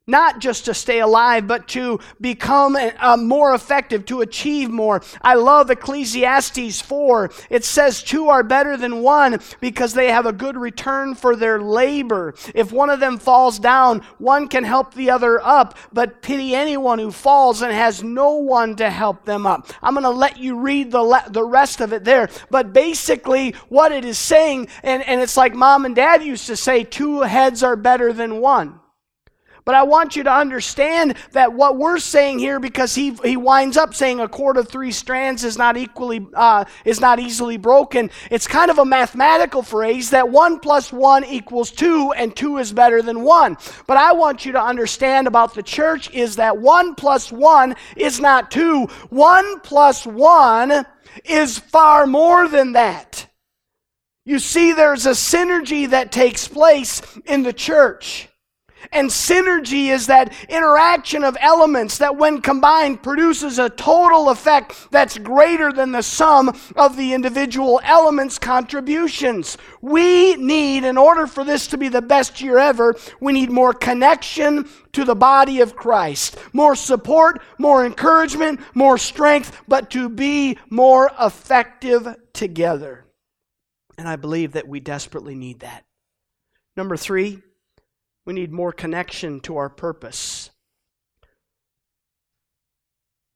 Not 0.07 0.39
just 0.39 0.67
to 0.67 0.75
stay 0.75 1.01
alive, 1.01 1.47
but 1.47 1.67
to 1.69 1.99
become 2.21 2.77
more 3.21 3.55
effective, 3.55 4.05
to 4.07 4.21
achieve 4.21 4.69
more. 4.69 5.01
I 5.23 5.33
love 5.35 5.71
Ecclesiastes 5.71 6.83
4. 6.83 7.31
It 7.49 7.65
says, 7.65 8.03
Two 8.03 8.29
are 8.29 8.43
better 8.43 8.77
than 8.77 9.01
one 9.01 9.41
because 9.61 9.95
they 9.95 10.11
have 10.11 10.27
a 10.27 10.33
good 10.33 10.59
return 10.59 11.15
for 11.15 11.35
their 11.35 11.59
labor. 11.59 12.35
If 12.55 12.71
one 12.71 12.91
of 12.91 13.01
them 13.01 13.17
falls 13.17 13.59
down, 13.59 14.01
one 14.19 14.49
can 14.49 14.63
help 14.63 14.93
the 14.93 15.09
other 15.09 15.41
up, 15.41 15.79
but 15.91 16.21
pity 16.21 16.55
anyone 16.55 16.99
who 16.99 17.11
falls 17.11 17.63
and 17.63 17.73
has 17.73 18.03
no 18.03 18.35
one 18.35 18.77
to 18.77 18.91
help 18.91 19.25
them 19.25 19.47
up. 19.47 19.71
I'm 19.83 19.95
going 19.95 20.05
to 20.05 20.11
let 20.11 20.37
you 20.37 20.59
read 20.59 20.91
the, 20.91 21.03
le- 21.03 21.31
the 21.31 21.45
rest 21.45 21.81
of 21.81 21.95
it 21.95 22.05
there. 22.05 22.29
But 22.51 22.75
basically, 22.75 23.53
what 23.71 23.91
it 23.91 24.05
is 24.05 24.19
saying, 24.19 24.69
and, 24.83 25.03
and 25.05 25.23
it's 25.23 25.39
like 25.39 25.55
mom 25.55 25.87
and 25.87 25.97
dad 25.97 26.23
used 26.23 26.49
to 26.49 26.57
say, 26.57 26.85
two 26.85 27.23
heads 27.23 27.63
are 27.63 27.75
better 27.75 28.13
than 28.13 28.43
one. 28.43 28.81
But 29.65 29.75
I 29.75 29.83
want 29.85 30.15
you 30.15 30.23
to 30.25 30.33
understand 30.33 31.17
that 31.33 31.55
what 31.55 31.79
we're 31.79 31.99
saying 31.99 32.39
here, 32.39 32.61
because 32.61 32.95
he, 32.95 33.15
he 33.25 33.37
winds 33.37 33.79
up 33.79 33.95
saying 33.95 34.21
a 34.21 34.29
cord 34.29 34.59
of 34.59 34.69
three 34.69 34.93
strands 34.93 35.43
is 35.43 35.57
not 35.57 35.77
equally 35.79 36.27
uh, 36.35 36.67
is 36.85 37.01
not 37.01 37.19
easily 37.19 37.57
broken. 37.57 38.11
It's 38.31 38.47
kind 38.47 38.71
of 38.71 38.79
a 38.79 38.85
mathematical 38.85 39.63
phrase 39.63 40.11
that 40.11 40.29
one 40.29 40.61
plus 40.61 40.93
one 40.93 41.25
equals 41.25 41.71
two, 41.71 42.13
and 42.13 42.37
two 42.37 42.59
is 42.59 42.73
better 42.73 43.01
than 43.01 43.23
one. 43.23 43.57
But 43.87 43.97
I 43.97 44.13
want 44.13 44.45
you 44.45 44.53
to 44.53 44.63
understand 44.63 45.27
about 45.27 45.55
the 45.55 45.63
church 45.63 46.11
is 46.11 46.37
that 46.37 46.59
one 46.59 46.95
plus 46.95 47.33
one 47.33 47.75
is 47.97 48.21
not 48.21 48.51
two. 48.51 48.85
One 49.09 49.61
plus 49.61 50.07
one 50.07 50.85
is 51.25 51.59
far 51.59 52.07
more 52.07 52.49
than 52.49 52.73
that. 52.73 53.29
You 54.27 54.39
see, 54.39 54.73
there's 54.73 55.07
a 55.07 55.11
synergy 55.11 55.89
that 55.91 56.13
takes 56.13 56.49
place 56.49 57.01
in 57.27 57.43
the 57.43 57.53
church. 57.53 58.29
And 58.93 59.09
synergy 59.09 59.87
is 59.87 60.07
that 60.07 60.33
interaction 60.49 61.25
of 61.25 61.37
elements 61.41 61.99
that, 61.99 62.17
when 62.17 62.41
combined, 62.41 63.03
produces 63.03 63.59
a 63.59 63.71
total 63.71 64.31
effect 64.31 64.91
that's 64.91 65.19
greater 65.19 65.73
than 65.73 65.93
the 65.93 66.03
sum 66.03 66.57
of 66.77 66.97
the 66.97 67.13
individual 67.15 67.81
elements' 67.85 68.39
contributions. 68.39 69.59
We 69.81 70.37
need, 70.37 70.85
in 70.85 70.97
order 70.97 71.27
for 71.27 71.45
this 71.45 71.67
to 71.69 71.79
be 71.79 71.89
the 71.89 72.03
best 72.03 72.41
year 72.41 72.59
ever, 72.59 72.95
we 73.21 73.33
need 73.33 73.51
more 73.51 73.73
connection 73.73 74.69
to 74.93 75.05
the 75.05 75.17
body 75.17 75.61
of 75.61 75.77
Christ, 75.77 76.37
more 76.53 76.77
support, 76.77 77.43
more 77.59 77.85
encouragement, 77.85 78.61
more 78.75 78.97
strength, 78.99 79.61
but 79.67 79.91
to 79.91 80.09
be 80.09 80.59
more 80.71 81.11
effective 81.21 82.07
together. 82.33 83.05
And 83.99 84.09
I 84.09 84.17
believe 84.17 84.53
that 84.53 84.69
we 84.69 84.81
desperately 84.81 85.35
need 85.35 85.61
that. 85.61 85.85
Number 86.77 86.97
three, 86.97 87.43
we 88.25 88.33
need 88.33 88.53
more 88.53 88.73
connection 88.73 89.41
to 89.41 89.57
our 89.57 89.69
purpose. 89.69 90.51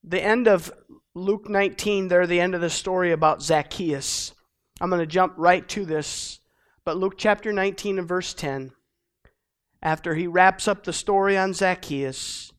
The 0.03 0.22
end 0.22 0.48
of 0.48 0.72
Luke 1.14 1.48
19, 1.48 2.09
there, 2.09 2.27
the 2.27 2.40
end 2.40 2.55
of 2.55 2.61
the 2.61 2.70
story 2.70 3.12
about 3.12 3.42
Zacchaeus. 3.42 4.33
I'm 4.81 4.88
going 4.88 5.01
to 5.01 5.07
jump 5.07 5.35
right 5.37 5.68
to 5.70 5.85
this. 5.85 6.40
But 6.85 6.96
Luke 6.96 7.14
chapter 7.18 7.53
19 7.53 7.98
and 7.98 8.09
verse 8.09 8.33
10, 8.33 8.70
after 9.83 10.14
he 10.14 10.27
wraps 10.27 10.66
up 10.66 10.85
the 10.85 10.92
story 10.92 11.37
on 11.37 11.53
Zacchaeus, 11.53 12.53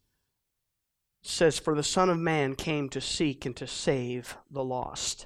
says, 1.24 1.58
For 1.58 1.74
the 1.74 1.84
Son 1.84 2.10
of 2.10 2.20
Man 2.20 2.56
came 2.56 2.90
to 2.90 3.02
seek 3.02 3.46
and 3.46 3.56
to 3.56 3.66
save 3.66 4.38
the 4.52 4.64
lost. 4.64 5.26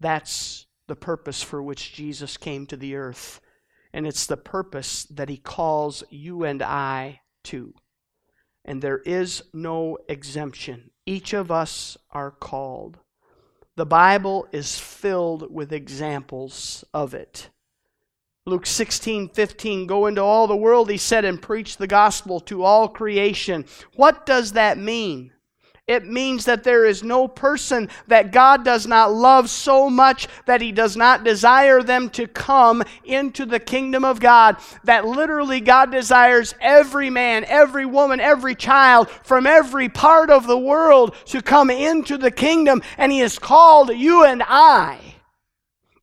That's 0.00 0.66
the 0.86 0.96
purpose 0.96 1.42
for 1.42 1.62
which 1.62 1.94
Jesus 1.94 2.36
came 2.36 2.66
to 2.66 2.76
the 2.76 2.94
earth 2.94 3.40
and 3.92 4.06
it's 4.06 4.26
the 4.26 4.36
purpose 4.36 5.04
that 5.04 5.28
He 5.28 5.36
calls 5.36 6.04
you 6.10 6.44
and 6.44 6.62
I 6.62 7.20
to. 7.44 7.74
And 8.64 8.82
there 8.82 8.98
is 8.98 9.42
no 9.52 9.98
exemption. 10.08 10.90
Each 11.06 11.32
of 11.32 11.50
us 11.50 11.96
are 12.10 12.30
called. 12.30 12.98
The 13.76 13.86
Bible 13.86 14.48
is 14.52 14.78
filled 14.78 15.54
with 15.54 15.72
examples 15.72 16.84
of 16.92 17.14
it. 17.14 17.48
Luke 18.44 18.66
16, 18.66 19.28
15, 19.28 19.86
go 19.86 20.06
into 20.06 20.22
all 20.22 20.46
the 20.46 20.56
world, 20.56 20.90
he 20.90 20.96
said, 20.96 21.24
and 21.24 21.40
preach 21.40 21.76
the 21.76 21.86
gospel 21.86 22.40
to 22.40 22.64
all 22.64 22.88
creation. 22.88 23.66
What 23.94 24.26
does 24.26 24.52
that 24.52 24.78
mean? 24.78 25.32
It 25.88 26.06
means 26.06 26.44
that 26.44 26.64
there 26.64 26.84
is 26.84 27.02
no 27.02 27.26
person 27.26 27.88
that 28.06 28.30
God 28.30 28.62
does 28.64 28.86
not 28.86 29.12
love 29.12 29.48
so 29.48 29.88
much 29.88 30.28
that 30.44 30.60
he 30.60 30.70
does 30.70 30.96
not 30.96 31.24
desire 31.24 31.82
them 31.82 32.10
to 32.10 32.28
come 32.28 32.84
into 33.04 33.46
the 33.46 33.58
kingdom 33.58 34.04
of 34.04 34.20
God. 34.20 34.58
That 34.84 35.06
literally 35.06 35.60
God 35.60 35.90
desires 35.90 36.54
every 36.60 37.08
man, 37.08 37.44
every 37.46 37.86
woman, 37.86 38.20
every 38.20 38.54
child 38.54 39.08
from 39.08 39.46
every 39.46 39.88
part 39.88 40.30
of 40.30 40.46
the 40.46 40.58
world 40.58 41.16
to 41.26 41.40
come 41.40 41.70
into 41.70 42.18
the 42.18 42.30
kingdom. 42.30 42.82
And 42.98 43.10
he 43.10 43.20
has 43.20 43.38
called 43.38 43.88
you 43.88 44.24
and 44.24 44.42
I 44.46 45.17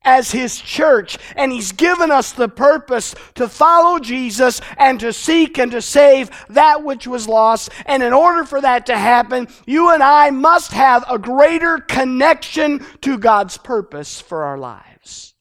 as 0.05 0.31
His 0.31 0.59
church. 0.59 1.17
And 1.35 1.51
He's 1.51 1.73
given 1.73 2.11
us 2.11 2.31
the 2.31 2.47
purpose 2.47 3.13
to 3.33 3.49
follow 3.49 3.99
Jesus 3.99 4.61
and 4.77 4.99
to 5.01 5.11
seek 5.11 5.57
and 5.57 5.71
to 5.71 5.81
save 5.81 6.29
that 6.49 6.83
which 6.83 7.07
was 7.07 7.27
lost. 7.27 7.71
And 7.85 8.01
in 8.01 8.13
order 8.13 8.45
for 8.45 8.61
that 8.61 8.85
to 8.85 8.97
happen, 8.97 9.47
you 9.65 9.91
and 9.91 10.01
I 10.01 10.29
must 10.29 10.71
have 10.71 11.03
a 11.09 11.19
greater 11.19 11.79
connection 11.79 12.85
to 13.01 13.17
God's 13.17 13.57
purpose 13.57 14.21
for 14.21 14.43
our 14.43 14.57
lives. 14.57 15.33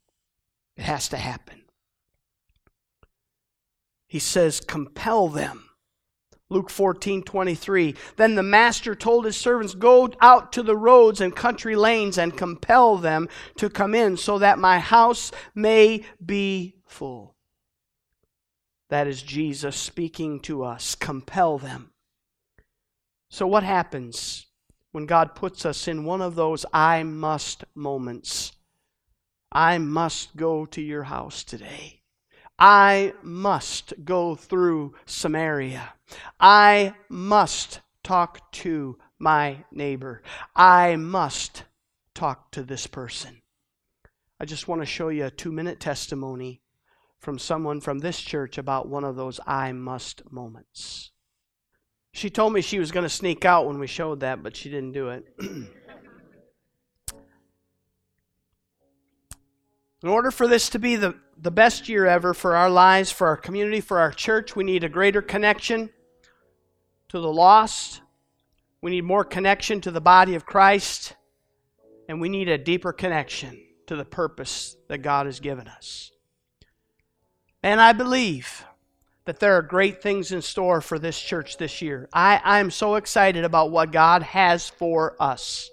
It 0.77 0.83
has 0.83 1.09
to 1.11 1.17
happen. 1.17 1.63
He 4.09 4.19
says, 4.19 4.61
compel 4.61 5.29
them. 5.29 5.64
Luke 6.55 6.71
14, 6.71 7.23
23. 7.25 7.95
Then 8.17 8.37
the 8.37 8.43
master 8.43 8.95
told 8.95 9.25
his 9.25 9.37
servants, 9.37 9.75
Go 9.75 10.11
out 10.21 10.53
to 10.53 10.63
the 10.63 10.77
roads 10.77 11.21
and 11.21 11.35
country 11.35 11.75
lanes 11.75 12.17
and 12.17 12.37
compel 12.37 12.97
them 12.97 13.29
to 13.57 13.69
come 13.69 13.95
in, 13.95 14.17
so 14.17 14.39
that 14.39 14.59
my 14.59 14.79
house 14.79 15.33
may 15.55 16.05
be 16.25 16.77
full. 16.87 17.35
That 18.89 19.09
is 19.09 19.23
Jesus 19.23 19.77
speaking 19.77 20.39
to 20.41 20.63
us. 20.63 20.95
Compel 20.95 21.59
them. 21.59 21.91
So, 23.29 23.47
what 23.49 23.65
happens 23.65 24.47
when 24.93 25.07
God 25.07 25.35
puts 25.35 25.67
us 25.67 25.89
in 25.89 26.05
one 26.05 26.23
of 26.23 26.37
those 26.37 26.65
I 26.73 27.03
must 27.03 27.65
moments? 27.75 28.53
I 29.51 29.79
must 29.79 30.37
go 30.37 30.67
to 30.67 30.81
your 30.81 31.05
house 31.05 31.43
today. 31.43 32.04
I 32.59 33.15
must 33.23 33.93
go 34.05 34.35
through 34.35 34.95
Samaria. 35.07 35.95
I 36.39 36.95
must 37.09 37.81
talk 38.03 38.53
to 38.53 38.99
my 39.19 39.65
neighbor. 39.73 40.23
I 40.55 40.97
must 40.97 41.65
talk 42.15 42.53
to 42.53 42.63
this 42.63 42.87
person. 42.87 43.43
I 44.39 44.45
just 44.45 44.69
want 44.69 44.83
to 44.83 44.87
show 44.87 45.09
you 45.09 45.27
a 45.27 45.31
two 45.31 45.53
minute 45.53 45.81
testimony 45.81 46.61
from 47.19 47.39
someone 47.39 47.81
from 47.81 48.01
this 48.01 48.21
church 48.21 48.59
about 48.59 48.89
one 48.89 49.05
of 49.05 49.17
those 49.17 49.41
I 49.47 49.73
must 49.73 50.31
moments. 50.31 51.11
She 52.13 52.31
told 52.31 52.53
me 52.53 52.61
she 52.61 52.79
was 52.79 52.93
going 52.93 53.03
to 53.05 53.09
sneak 53.09 53.45
out 53.45 53.67
when 53.67 53.79
we 53.79 53.89
showed 53.89 54.21
that, 54.21 54.43
but 54.43 54.57
she 54.57 54.71
didn't 54.71 54.93
do 54.93 55.09
it. 55.09 55.25
In 60.03 60.11
order 60.11 60.31
for 60.31 60.47
this 60.47 60.69
to 60.71 60.79
be 60.79 60.97
the, 60.97 61.15
the 61.41 61.51
best 61.51 61.89
year 61.89 62.07
ever 62.07 62.35
for 62.35 62.57
our 62.57 62.71
lives, 62.71 63.11
for 63.11 63.27
our 63.27 63.37
community, 63.37 63.81
for 63.81 63.99
our 63.99 64.11
church, 64.11 64.57
we 64.57 64.65
need 64.65 64.85
a 64.85 64.89
greater 64.89 65.23
connection 65.23 65.91
to 67.09 67.21
the 67.21 67.33
lost. 67.33 68.01
We 68.81 68.91
need 68.91 69.05
more 69.05 69.25
connection 69.25 69.81
to 69.83 69.91
the 69.91 70.01
body 70.01 70.35
of 70.35 70.47
Christ. 70.47 71.15
And 72.09 72.21
we 72.21 72.29
need 72.29 72.49
a 72.49 72.59
deeper 72.59 72.93
connection 72.93 73.61
to 73.87 73.97
the 73.97 74.05
purpose 74.05 74.77
that 74.89 74.99
God 74.99 75.27
has 75.27 75.41
given 75.41 75.69
us. 75.69 76.13
And 77.63 77.81
I 77.81 77.93
believe 77.93 78.65
that 79.25 79.41
there 79.41 79.57
are 79.57 79.63
great 79.63 80.03
things 80.03 80.33
in 80.33 80.43
store 80.43 80.81
for 80.81 80.99
this 80.99 81.19
church 81.19 81.57
this 81.57 81.81
year. 81.81 82.09
I, 82.13 82.41
I 82.45 82.61
am 82.61 82.71
so 82.71 82.97
excited 82.97 83.45
about 83.45 83.71
what 83.71 83.91
God 83.91 84.23
has 84.23 84.69
for 84.69 85.17
us. 85.19 85.71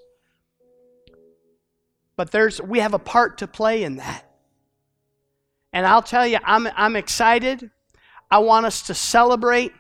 But 2.16 2.32
there's 2.32 2.62
we 2.62 2.80
have 2.80 2.94
a 2.94 3.00
part 3.00 3.40
to 3.40 3.48
play 3.48 3.84
in 3.84 3.98
that. 3.98 4.31
And 5.82 5.88
I'll 5.88 6.04
tell 6.04 6.28
you, 6.28 6.38
I'm, 6.44 6.68
I'm 6.76 6.96
excited. 6.96 7.72
I 8.30 8.38
want 8.38 8.68
us 8.68 8.84
to 8.84 8.94
celebrate, 8.94 9.72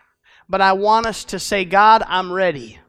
but 0.49 0.59
I 0.59 0.73
want 0.73 1.05
us 1.05 1.23
to 1.25 1.37
say, 1.37 1.63
God, 1.63 2.01
I'm 2.07 2.33
ready. 2.33 2.79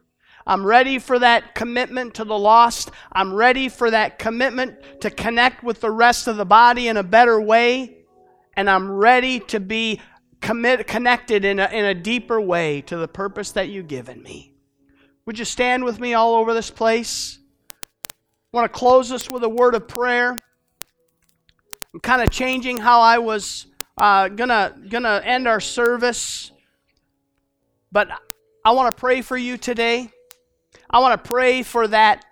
I'm 0.47 0.65
ready 0.65 0.97
for 0.97 1.19
that 1.19 1.53
commitment 1.53 2.15
to 2.15 2.23
the 2.23 2.35
lost. 2.35 2.89
I'm 3.11 3.31
ready 3.31 3.69
for 3.69 3.91
that 3.91 4.17
commitment 4.17 5.01
to 5.01 5.11
connect 5.11 5.63
with 5.63 5.79
the 5.79 5.91
rest 5.91 6.27
of 6.27 6.37
the 6.37 6.43
body 6.43 6.87
in 6.87 6.97
a 6.97 7.03
better 7.03 7.39
way 7.39 7.97
and 8.55 8.67
I'm 8.67 8.89
ready 8.89 9.39
to 9.41 9.59
be 9.59 10.01
commit, 10.41 10.87
connected 10.87 11.45
in 11.45 11.59
a, 11.59 11.67
in 11.67 11.85
a 11.85 11.93
deeper 11.93 12.41
way 12.41 12.81
to 12.81 12.97
the 12.97 13.07
purpose 13.07 13.51
that 13.51 13.69
you've 13.69 13.87
given 13.87 14.23
me. 14.23 14.55
Would 15.27 15.37
you 15.37 15.45
stand 15.45 15.83
with 15.83 15.99
me 15.99 16.15
all 16.15 16.33
over 16.33 16.55
this 16.55 16.71
place? 16.71 17.37
I 18.09 18.57
want 18.57 18.73
to 18.73 18.75
close 18.75 19.09
this 19.09 19.29
with 19.29 19.43
a 19.43 19.49
word 19.49 19.75
of 19.75 19.87
prayer. 19.87 20.35
I'm 21.93 21.99
kind 21.99 22.23
of 22.23 22.31
changing 22.31 22.77
how 22.79 23.01
I 23.01 23.19
was 23.19 23.67
uh, 23.97 24.27
gonna 24.29 24.75
gonna 24.89 25.21
end 25.23 25.47
our 25.47 25.59
service, 25.59 26.51
but 27.91 28.09
I 28.65 28.71
want 28.71 28.95
to 28.95 28.99
pray 28.99 29.21
for 29.21 29.37
you 29.37 29.57
today. 29.57 30.09
I 30.89 30.99
want 30.99 31.23
to 31.23 31.27
pray 31.27 31.61
for 31.61 31.87
that 31.87 32.25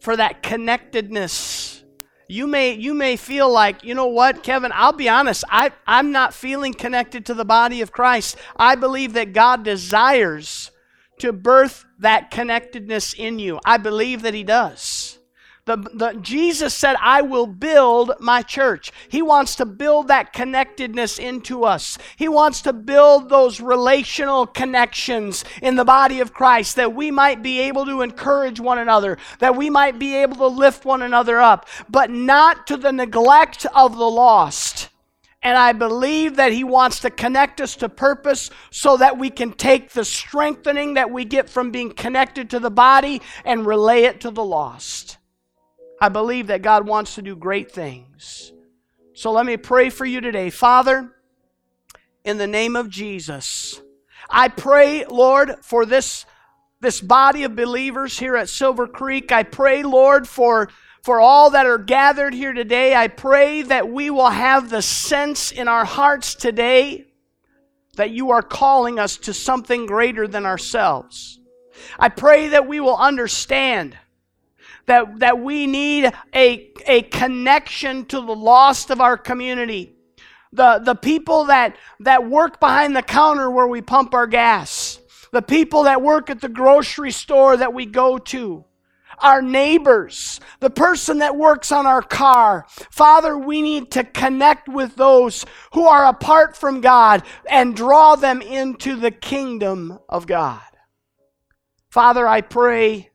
for 0.00 0.16
that 0.16 0.42
connectedness. 0.42 1.84
You 2.26 2.48
may 2.48 2.72
you 2.72 2.92
may 2.92 3.14
feel 3.14 3.48
like 3.52 3.84
you 3.84 3.94
know 3.94 4.08
what 4.08 4.42
kevin? 4.42 4.72
I'll 4.74 4.92
be 4.92 5.08
honest 5.08 5.44
I, 5.48 5.70
i'm 5.86 6.12
not 6.12 6.32
feeling 6.32 6.72
connected 6.72 7.26
to 7.26 7.34
the 7.34 7.44
body 7.44 7.82
of 7.82 7.92
christ. 7.92 8.36
I 8.56 8.74
believe 8.74 9.12
that 9.12 9.32
god 9.32 9.64
desires 9.64 10.70
to 11.18 11.32
birth 11.32 11.84
that 11.98 12.30
connectedness 12.30 13.12
in 13.12 13.38
you. 13.38 13.60
I 13.64 13.76
believe 13.76 14.22
that 14.22 14.34
he 14.34 14.42
does 14.42 15.11
the, 15.64 15.76
the, 15.76 16.18
Jesus 16.20 16.74
said, 16.74 16.96
I 17.00 17.22
will 17.22 17.46
build 17.46 18.14
my 18.18 18.42
church. 18.42 18.90
He 19.08 19.22
wants 19.22 19.54
to 19.56 19.64
build 19.64 20.08
that 20.08 20.32
connectedness 20.32 21.20
into 21.20 21.62
us. 21.62 21.98
He 22.16 22.28
wants 22.28 22.62
to 22.62 22.72
build 22.72 23.28
those 23.28 23.60
relational 23.60 24.44
connections 24.44 25.44
in 25.62 25.76
the 25.76 25.84
body 25.84 26.18
of 26.18 26.34
Christ 26.34 26.74
that 26.76 26.94
we 26.94 27.12
might 27.12 27.44
be 27.44 27.60
able 27.60 27.86
to 27.86 28.02
encourage 28.02 28.58
one 28.58 28.78
another, 28.78 29.18
that 29.38 29.54
we 29.54 29.70
might 29.70 30.00
be 30.00 30.16
able 30.16 30.34
to 30.36 30.48
lift 30.48 30.84
one 30.84 31.02
another 31.02 31.40
up, 31.40 31.68
but 31.88 32.10
not 32.10 32.66
to 32.66 32.76
the 32.76 32.92
neglect 32.92 33.64
of 33.72 33.96
the 33.96 34.10
lost. 34.10 34.88
And 35.44 35.56
I 35.56 35.72
believe 35.74 36.36
that 36.36 36.50
He 36.50 36.64
wants 36.64 36.98
to 37.00 37.10
connect 37.10 37.60
us 37.60 37.76
to 37.76 37.88
purpose 37.88 38.50
so 38.72 38.96
that 38.96 39.16
we 39.16 39.30
can 39.30 39.52
take 39.52 39.90
the 39.90 40.04
strengthening 40.04 40.94
that 40.94 41.12
we 41.12 41.24
get 41.24 41.48
from 41.48 41.70
being 41.70 41.92
connected 41.92 42.50
to 42.50 42.58
the 42.58 42.70
body 42.70 43.22
and 43.44 43.64
relay 43.64 44.02
it 44.02 44.20
to 44.22 44.32
the 44.32 44.44
lost. 44.44 45.18
I 46.02 46.08
believe 46.08 46.48
that 46.48 46.62
God 46.62 46.84
wants 46.84 47.14
to 47.14 47.22
do 47.22 47.36
great 47.36 47.70
things. 47.70 48.52
So 49.14 49.30
let 49.30 49.46
me 49.46 49.56
pray 49.56 49.88
for 49.88 50.04
you 50.04 50.20
today. 50.20 50.50
Father, 50.50 51.12
in 52.24 52.38
the 52.38 52.48
name 52.48 52.74
of 52.74 52.90
Jesus, 52.90 53.80
I 54.28 54.48
pray, 54.48 55.04
Lord, 55.04 55.54
for 55.62 55.86
this, 55.86 56.26
this 56.80 57.00
body 57.00 57.44
of 57.44 57.54
believers 57.54 58.18
here 58.18 58.34
at 58.34 58.48
Silver 58.48 58.88
Creek. 58.88 59.30
I 59.30 59.44
pray, 59.44 59.84
Lord, 59.84 60.26
for, 60.26 60.70
for 61.04 61.20
all 61.20 61.50
that 61.50 61.66
are 61.66 61.78
gathered 61.78 62.34
here 62.34 62.52
today. 62.52 62.96
I 62.96 63.06
pray 63.06 63.62
that 63.62 63.88
we 63.88 64.10
will 64.10 64.30
have 64.30 64.70
the 64.70 64.82
sense 64.82 65.52
in 65.52 65.68
our 65.68 65.84
hearts 65.84 66.34
today 66.34 67.06
that 67.94 68.10
you 68.10 68.32
are 68.32 68.42
calling 68.42 68.98
us 68.98 69.18
to 69.18 69.32
something 69.32 69.86
greater 69.86 70.26
than 70.26 70.46
ourselves. 70.46 71.38
I 71.96 72.08
pray 72.08 72.48
that 72.48 72.66
we 72.66 72.80
will 72.80 72.96
understand 72.96 73.96
that, 74.86 75.20
that 75.20 75.40
we 75.40 75.66
need 75.66 76.12
a, 76.34 76.70
a 76.86 77.02
connection 77.02 78.04
to 78.06 78.16
the 78.16 78.34
lost 78.34 78.90
of 78.90 79.00
our 79.00 79.16
community. 79.16 79.94
The, 80.52 80.80
the 80.84 80.94
people 80.94 81.44
that, 81.44 81.76
that 82.00 82.28
work 82.28 82.60
behind 82.60 82.94
the 82.94 83.02
counter 83.02 83.50
where 83.50 83.66
we 83.66 83.80
pump 83.80 84.14
our 84.14 84.26
gas. 84.26 84.98
The 85.32 85.42
people 85.42 85.84
that 85.84 86.02
work 86.02 86.28
at 86.28 86.42
the 86.42 86.48
grocery 86.48 87.10
store 87.10 87.56
that 87.56 87.72
we 87.72 87.86
go 87.86 88.18
to 88.18 88.64
our 89.18 89.40
neighbors, 89.40 90.40
the 90.60 90.70
person 90.70 91.18
that 91.18 91.36
works 91.36 91.70
on 91.72 91.86
our 91.86 92.02
car. 92.02 92.66
Father, 92.90 93.38
we 93.38 93.62
need 93.62 93.90
to 93.92 94.04
connect 94.04 94.68
with 94.68 94.96
those 94.96 95.46
who 95.72 95.86
are 95.86 96.06
apart 96.06 96.56
from 96.56 96.80
God 96.80 97.22
and 97.48 97.76
draw 97.76 98.16
them 98.16 98.42
into 98.42 98.96
the 98.96 99.10
kingdom 99.10 99.98
of 100.08 100.26
God. 100.26 100.60
Father, 101.88 102.26
I 102.26 102.40
pray 102.40 103.11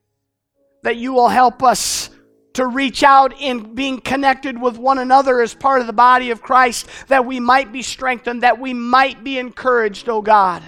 that 0.88 0.96
you 0.96 1.12
will 1.12 1.28
help 1.28 1.64
us 1.64 2.10
to 2.54 2.66
reach 2.66 3.04
out 3.04 3.34
in 3.42 3.76
being 3.76 4.00
connected 4.00 4.58
with 4.58 4.78
one 4.78 4.98
another 4.98 5.42
as 5.42 5.54
part 5.54 5.82
of 5.82 5.86
the 5.86 5.92
body 5.92 6.32
of 6.32 6.42
Christ, 6.42 6.88
that 7.10 7.26
we 7.26 7.42
might 7.42 7.74
be 7.74 7.82
strengthened, 7.82 8.42
that 8.42 8.58
we 8.58 8.74
might 8.74 9.22
be 9.22 9.38
encouraged, 9.38 10.08
oh 10.08 10.22
God. 10.22 10.64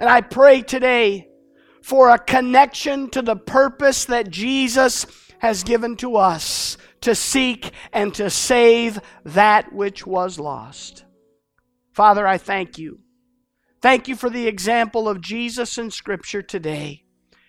And 0.00 0.08
I 0.08 0.20
pray 0.20 0.62
today 0.62 1.28
for 1.80 2.10
a 2.10 2.18
connection 2.18 3.08
to 3.10 3.22
the 3.22 3.36
purpose 3.36 4.06
that 4.06 4.30
Jesus 4.30 5.06
has 5.38 5.62
given 5.62 5.94
to 5.98 6.16
us 6.16 6.76
to 7.02 7.14
seek 7.14 7.70
and 7.92 8.12
to 8.14 8.30
save 8.30 8.98
that 9.24 9.72
which 9.72 10.04
was 10.04 10.40
lost. 10.40 11.04
Father, 11.92 12.26
I 12.26 12.36
thank 12.36 12.78
you. 12.78 12.98
Thank 13.80 14.08
you 14.08 14.16
for 14.16 14.28
the 14.28 14.48
example 14.48 15.08
of 15.08 15.20
Jesus 15.20 15.78
in 15.78 15.92
Scripture 15.92 16.42
today. 16.42 17.04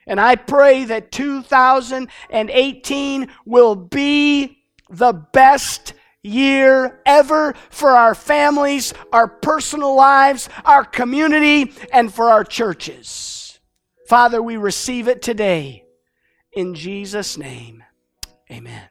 And 0.08 0.20
I 0.20 0.36
pray 0.36 0.86
that 0.86 1.12
2018 1.12 3.28
will 3.46 3.76
be 3.76 4.58
the 4.90 5.14
best 5.14 5.94
year 6.24 7.02
ever 7.06 7.54
for 7.70 7.92
our 7.92 8.16
families, 8.16 8.94
our 9.12 9.28
personal 9.28 9.96
lives, 9.96 10.50
our 10.66 10.84
community, 10.84 11.74
and 11.92 12.14
for 12.14 12.30
our 12.30 12.44
churches. 12.44 13.60
Father, 14.08 14.42
we 14.42 14.58
receive 14.58 15.08
it 15.08 15.22
today. 15.22 15.86
In 16.52 16.76
Jesus' 16.76 17.38
name, 17.38 17.84
amen. 18.52 18.90